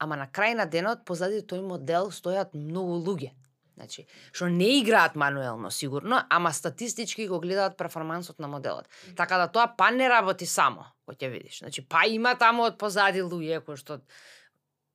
[0.00, 3.34] Ама на крај на денот позади тој модел стојат многу луѓе.
[3.80, 8.88] Значи, што не играат мануелно сигурно, ама статистички го гледаат перформансот на моделот.
[9.16, 11.58] Така да тоа па не работи само, кој ќе видиш.
[11.60, 14.00] Значи, па има таму од позади луѓе кои што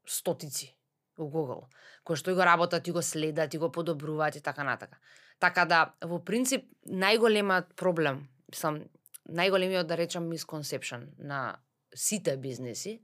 [0.05, 0.75] стотици
[1.17, 1.65] у Google,
[2.03, 4.97] кои што и го работат и го следат и го подобруваат и така натака.
[5.39, 8.83] Така да, во принцип, најголемиот проблем, сам
[9.25, 11.57] најголемиот да речам misconception на
[11.95, 13.01] сите бизнеси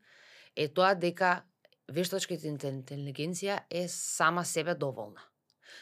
[0.56, 1.42] е тоа дека
[1.90, 5.22] вештачката интелигенција е сама себе доволна.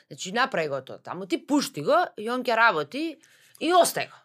[0.07, 3.17] Значи направи го тоа, таму ти пушти го и он ќе работи
[3.59, 4.17] и остај го.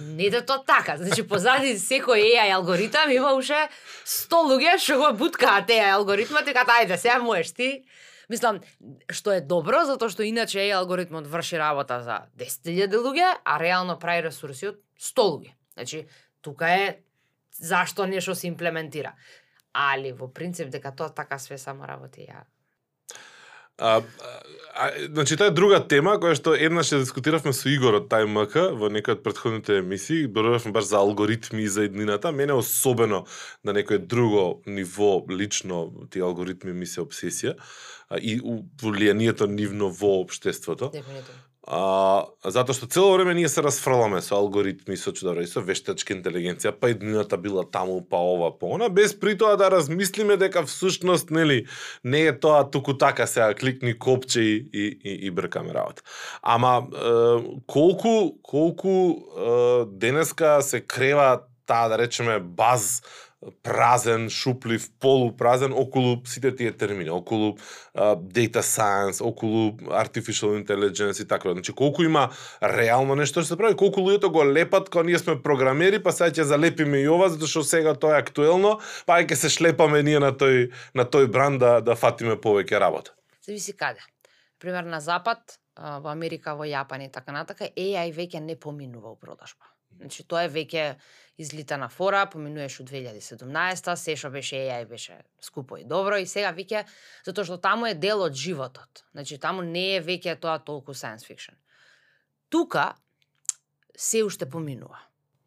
[0.00, 0.96] Не е тоа така.
[0.96, 3.68] Значи позади секој AI алгоритам има уште
[4.04, 7.84] 100 луѓе што го буткаат AI алгоритмот и кажат ајде сега можеш ти
[8.28, 8.58] Мислам,
[9.06, 13.98] што е добро, затоа што иначе AI алгоритмот врши работа за 10.000 луѓе, а реално
[14.02, 15.52] прави ресурси од 100 луѓе.
[15.78, 16.06] Значи,
[16.42, 16.86] тука е
[17.54, 19.14] зашто нешто се имплементира.
[19.76, 22.44] Али во принцип дека тоа така све само работи ја
[23.78, 24.02] А,
[24.74, 28.70] а, значи, таа е друга тема која што еднаш ја дискутиравме со Игор од МК
[28.72, 32.32] во некој од претходните емисии, зборувавме баш за алгоритми за еднината.
[32.32, 33.26] Мене особено
[33.64, 37.52] на некој друго ниво лично тие алгоритми ми се обсесија
[38.08, 38.40] а, и
[38.80, 40.88] влијанието нивно во општеството.
[40.88, 41.44] дефинитивно.
[41.66, 46.14] А, затоа што цело време ние се расфрламе со алгоритми, со чудове, и со вештачка
[46.14, 50.62] интелигенција, па еднината била таму, па ова, па она, без при тоа да размислиме дека
[50.62, 51.66] всушност, нели,
[52.04, 56.02] не е тоа туку така сега кликни копче и, и, и, и бркаме работа.
[56.42, 63.02] Ама е, колку колку е, денеска се крева таа да речеме баз
[63.62, 67.56] празен, шуплив, полупразен околу сите тие термини, околу
[67.96, 71.52] uh, data science, околу artificial intelligence и така.
[71.52, 72.30] Значи колку има
[72.62, 76.30] реално нешто што се прави, колку луѓето го лепат кога ние сме програмери, па сега
[76.32, 80.18] ќе залепиме и ова затоа што сега тоа е актуелно, па ќе се шлепаме ние
[80.18, 83.12] на тој на тој бранд да да фатиме повеќе работа.
[83.44, 84.00] Зависи каде.
[84.58, 89.16] Пример на запад, во Америка, во Јапан и така натака, AI веќе не поминува у
[89.16, 89.68] продажба.
[90.00, 90.96] Значи тоа е веќе
[91.38, 96.52] излитана фора, поминуваш од 2017-та, се што беше AI беше скупо и добро и сега
[96.56, 96.86] веќе
[97.26, 99.04] затоа што таму е дел од животот.
[99.12, 101.58] Значи таму не е веќе тоа толку science fiction.
[102.48, 102.94] Тука
[103.96, 104.98] се уште поминува.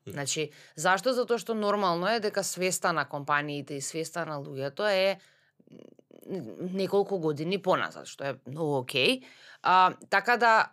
[0.08, 1.14] Значи, зашто?
[1.14, 5.20] Затоа што нормално е дека свеста на компаниите и свеста на луѓето е
[6.30, 9.22] неколку години поназад, што е многу окей.
[9.62, 10.72] А, така да,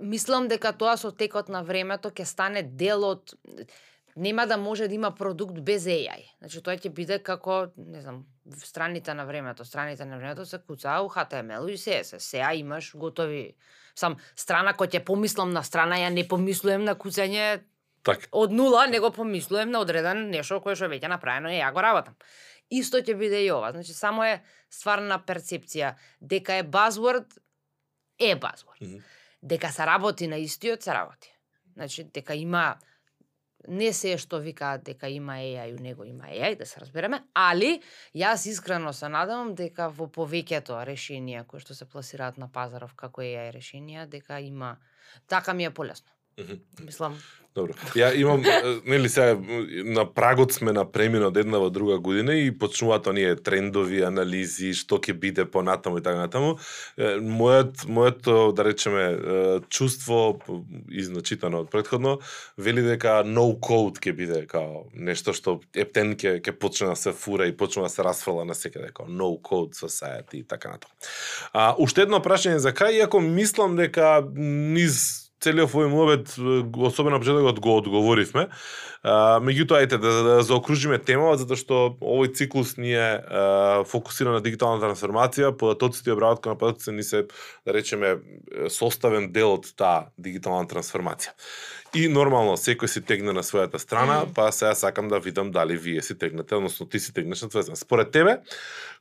[0.00, 3.34] мислам дека тоа со текот на времето ќе стане дел од
[4.18, 6.26] нема да може да има продукт без AI.
[6.38, 8.24] Значи тоа ќе биде како, не знам,
[8.64, 12.18] страните на времето, страните на времето се куцаа у HTML и CSS.
[12.18, 13.54] Сега имаш готови
[13.94, 17.62] сам страна кој ќе помислам на страна, ја не помислувам на куцање
[18.02, 18.26] Така.
[18.32, 22.18] од нула, него помислувам на одреден нешто кое што веќе направено и ја го работам.
[22.70, 23.70] Исто ќе биде и ова.
[23.72, 27.38] Значи само е ствар на перцепција дека е buzzword
[28.18, 28.82] е buzzword.
[28.82, 29.02] Мгм.
[29.42, 31.30] Дека се работи на истиот се работи.
[31.74, 32.76] Значи дека има
[33.66, 37.80] не се што викаат дека има AI, у него има AI, да се разбереме, али
[38.14, 43.20] јас искрено се надевам дека во повеќето решенија кои што се пласираат на пазаров како
[43.20, 44.76] AI решенија, дека има
[45.26, 46.17] така ми е полесно.
[46.84, 47.18] Мислам,
[47.58, 47.74] Добро.
[47.96, 48.42] Ја имам,
[48.86, 49.38] нели сега
[49.84, 54.70] на прагот сме на премина од една во друга година и почнуваат оние трендови, анализи,
[54.78, 56.56] што ќе биде понатаму и така натаму.
[56.98, 59.06] Мојот, моето, да речеме,
[59.68, 60.38] чувство
[60.92, 62.18] изначитано од предходно,
[62.56, 67.12] вели дека no code ќе биде као нешто што ептен ќе ќе почне да се
[67.16, 70.94] фура и почне да се расфрла на секаде као no code society и така натаму.
[71.52, 76.34] А уште едно прашање за крај, иако мислам дека низ целиот овој муабет,
[76.76, 78.48] особено на почетокот го одговоривме.
[79.02, 83.08] А, меѓутоа, ајте да, да заокружиме темава, затоа што овој циклус ни е
[83.86, 87.24] фокусиран на дигитална трансформација, податоците и обработка на податоците ни се,
[87.66, 88.18] да речеме,
[88.68, 91.36] составен дел од таа дигитална трансформација.
[91.96, 94.34] И нормално секој си тегне на својата страна, Мгм.
[94.34, 97.62] па сега сакам да видам дали вие си тегнете, односно ти си тегнеш на твоја
[97.62, 97.76] страна.
[97.76, 98.38] Според тебе,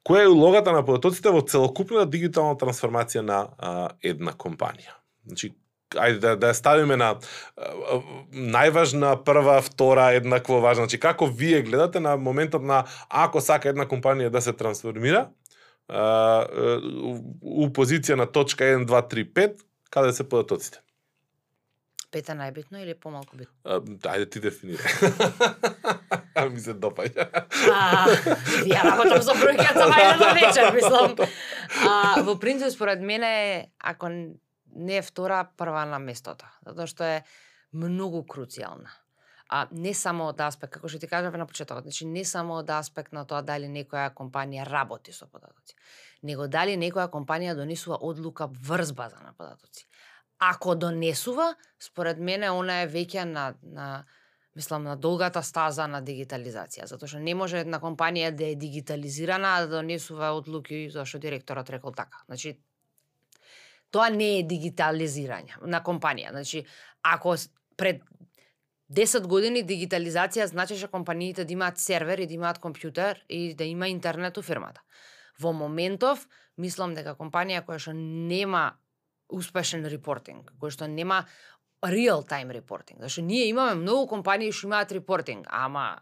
[0.06, 4.96] која е улогата на податоците во целокупната дигитална трансформација на а, една компанија?
[5.26, 5.52] Значи,
[5.96, 8.00] ајде да, да ставиме на а,
[8.34, 10.86] најважна, прва, втора, еднакво важна.
[10.86, 15.30] Значи, како вие гледате на моментот на ако сака една компанија да се трансформира,
[15.88, 16.46] а,
[17.42, 20.82] у, позиција на точка 1, 2, 3, 5, каде се податоците?
[22.12, 23.54] пета најбитно или помалку битно?
[23.66, 23.80] А,
[24.16, 24.94] ајде ти дефинирај.
[26.38, 27.24] А ми се допаѓа.
[27.74, 28.06] А,
[28.70, 31.16] ја работам со бројката мајна на вечер, мислам.
[31.82, 34.12] А, во принцип, според мене, ако
[34.78, 36.46] не е втора, прва на местото.
[36.66, 37.20] Затоа што е
[37.74, 38.94] многу круцијална.
[39.50, 42.70] А не само од аспект, како што ти кажав на почетокот, значи не само од
[42.76, 45.76] аспект на тоа дали некоја компанија работи со податоци,
[46.24, 49.88] него дали некоја компанија донесува одлука врз база на податоци.
[50.40, 54.06] Ако донесува, според мене она е веќе на, на
[54.56, 59.56] мислам на долгата стаза на дигитализација, затоа што не може една компанија да е дигитализирана
[59.56, 62.26] а да донесува одлуки зашто директорот рекол така.
[62.28, 62.60] Значи
[63.92, 66.32] тоа не е дигитализирање на компанија.
[66.32, 66.66] Значи
[67.04, 67.36] ако
[67.78, 68.02] пред
[68.90, 73.88] 10 години дигитализација значеше компаниите да имаат сервер и да имаат компјутер и да има
[73.88, 74.82] интернет у фирмата.
[75.40, 76.28] Во моментов,
[76.58, 78.80] мислам дека компанија која што нема
[79.28, 81.26] успешен репортинг, која што нема
[81.84, 83.02] real time репортинг.
[83.02, 86.02] Зашто ние имаме многу компании што имаат репортинг, ама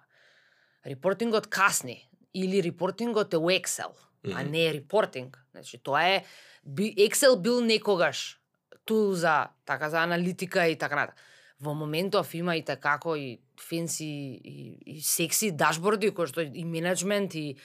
[0.85, 3.91] репортингот касни или репортингот е у Excel
[4.33, 5.39] а не репортинг.
[5.51, 6.25] Значи тоа е
[6.65, 8.39] би Excel бил некогаш
[8.85, 11.17] тул за така за аналитика и така натаму.
[11.59, 17.35] Во моментов има и како и фенси и, и секси дашборди кои што и менеджмент
[17.35, 17.57] и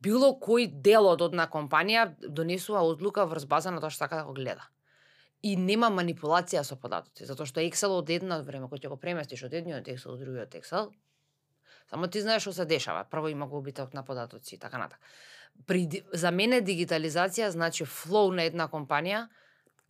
[0.00, 4.24] било кој дел од одна компанија донесува одлука врз база на тоа што сака да
[4.24, 4.64] го гледа.
[5.44, 9.44] И нема манипулација со податоци, затоа што Excel од едно време кој ќе го преместиш
[9.44, 10.88] од едниот Excel од другиот Excel,
[11.90, 13.04] само ти знаеш што се дешава.
[13.04, 15.02] Прво има губиток на податоци и така натаму.
[15.66, 19.28] При за мене дигитализација значи флоу на една компанија,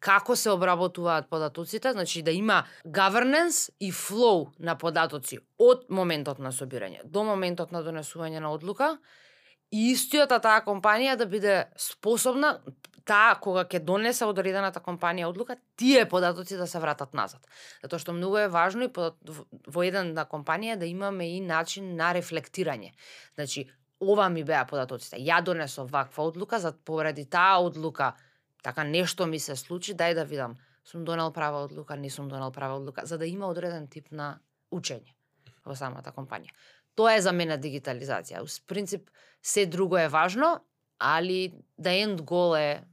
[0.04, 6.52] како се обработуваат податоците, значи да има governance и флоу на податоци од моментот на
[6.52, 8.98] собирање до моментот на донесување на одлука
[9.72, 12.58] и истиота таа компанија да биде способна
[13.04, 17.44] таа кога ќе донесе одредената компанија одлука, тие податоци да се вратат назад.
[17.82, 19.12] Затоа што многу е важно и во-
[19.66, 22.92] во една компанија да имаме и начин на рефлектирање.
[23.34, 23.68] Значи,
[24.12, 25.16] ова ми беа податоците.
[25.16, 28.12] Ја донесов ваква одлука, за поради таа одлука
[28.62, 32.50] така нешто ми се случи, дај да видам сум донел права одлука, не сум донел
[32.50, 34.38] права одлука, за да има одреден тип на
[34.72, 35.12] учење
[35.64, 36.52] во самата компанија.
[36.94, 38.42] Тоа е за мене дигитализација.
[38.44, 39.10] Ус принцип
[39.42, 40.60] се друго е важно,
[40.98, 42.84] али да енд гол е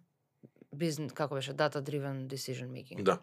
[0.75, 3.03] бизнес, како беше, data driven decision making.
[3.03, 3.19] Да.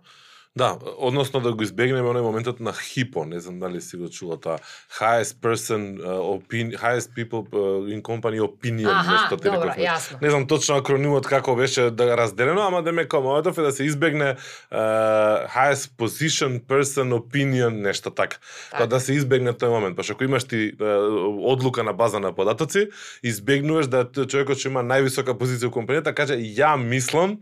[0.58, 4.34] Да, односно да го избегнеме оној моментот на хипо, не знам дали си го чула
[4.42, 4.58] тоа.
[4.98, 9.86] Highest person uh, opinion, highest people uh, in company opinion, Аха, нешто добро, рековме.
[9.86, 10.18] јасно.
[10.22, 13.84] Не знам точно акронимот како беше да разделено, ама да ме комодов е да се
[13.84, 14.34] избегне
[14.72, 18.42] uh, highest position person opinion, нешто така.
[18.74, 22.34] Тоа да се избегне тој момент, пошто ако имаш ти uh, одлука на база на
[22.34, 22.88] податоци,
[23.22, 27.38] избегнуваш да човекот што има највисока позиција во компанијата каже ја мислам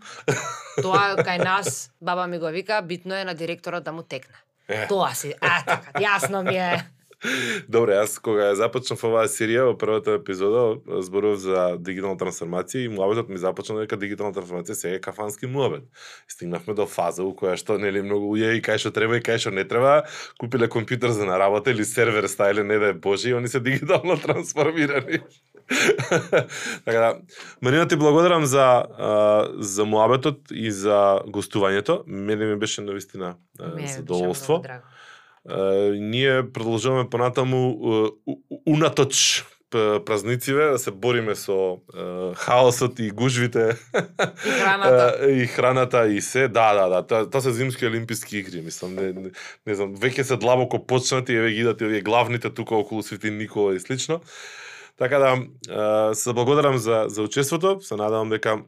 [0.82, 4.34] Тоа кај нас, баба ми го вика, битно е на директорот да му текне.
[4.68, 4.86] Е.
[4.88, 6.82] Тоа си, а така, јасно ми е.
[7.68, 10.74] Добре, јас кога ја започнав оваа серија во првата епизода
[11.06, 15.86] зборував за дигитална трансформација и муабетот ми започна дека дигитална трансформација сега е кафански муабет.
[16.28, 19.38] Стигнавме до фаза у која што нели многу уе и кај што треба и кај
[19.38, 20.02] што не треба,
[20.42, 23.60] купиле компјутер за на работа или сервер ставиле не да е боже и они се
[23.60, 25.22] дигитално трансформирани.
[26.84, 27.18] така да,
[27.62, 32.02] Марина ти благодарам за а, за муабетот и за гостувањето.
[32.06, 34.62] Мене ми беше навистина а, Ми е, беше задоволство.
[35.92, 37.78] ние продолжуваме понатаму
[38.66, 39.44] унаточ
[40.06, 43.76] празнициве да се бориме со uh, хаосот и гужвите
[44.46, 45.30] И храната.
[45.30, 46.48] и храната и се.
[46.48, 49.30] Да, да, да, тоа, се зимски олимписки игри, мислам, не, не,
[49.66, 53.74] не знам, веќе се длабоко почнати, еве ги идат овие главните тука околу Свети Никола
[53.74, 54.20] и слично.
[54.96, 58.62] Така да, се благодарам за за учеството, се надавам дека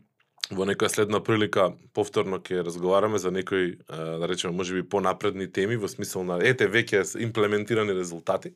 [0.52, 5.88] во некоја следна прилика повторно ќе разговараме за некои, да речеме, можеби понапредни теми во
[5.88, 8.54] смисол на ете веќе имплементирани резултати.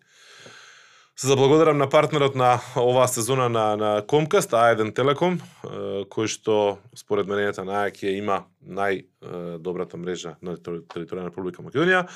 [1.16, 5.40] Се заблагодарам на партнерот на оваа сезона на на Comcast, А1 Телеком,
[6.08, 12.06] кој што според менењата на ќе има најдобрата мрежа на територија на Република Македонија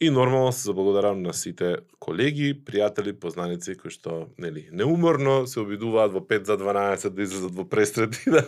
[0.00, 6.12] и нормално се заблагодарам на сите колеги, пријатели, познаници кои што нели неуморно се обидуваат
[6.12, 8.44] во 5 за 12 да излезат во пресред и да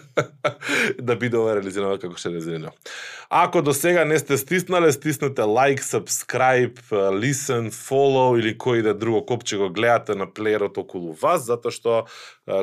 [0.99, 2.73] да биде ова реализирано како што е реализирано.
[3.31, 6.79] Ако до сега не сте стиснале, стиснете like, subscribe,
[7.19, 12.05] listen, follow или кој да друго копче го гледате на плеерот околу вас, затоа што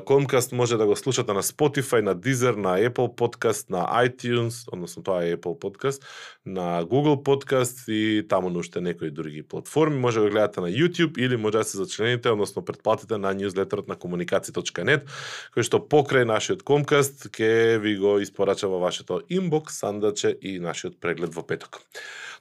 [0.06, 5.04] Комкаст може да го слушате на Spotify, на Deezer, на Apple Podcast, на iTunes, односно
[5.06, 6.02] тоа е Apple Podcast,
[6.46, 10.00] на Google Podcast и таму на уште некои други платформи.
[10.00, 13.88] Може да го гледате на YouTube или може да се зачлените, односно предплатите на newsletterот
[13.88, 15.06] на комуникација.net,
[15.54, 20.98] кој што покрај нашиот Comcast ќе ви го испорача во вашето инбокс, сандаче и нашиот
[20.98, 21.82] преглед во петок.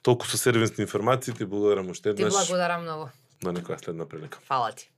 [0.01, 3.09] Толку со сервисни информации, ти благодарам уште Ти еднаш благодарам многу.
[3.43, 4.39] на некоја следна прилика.
[4.45, 4.89] Фала ти.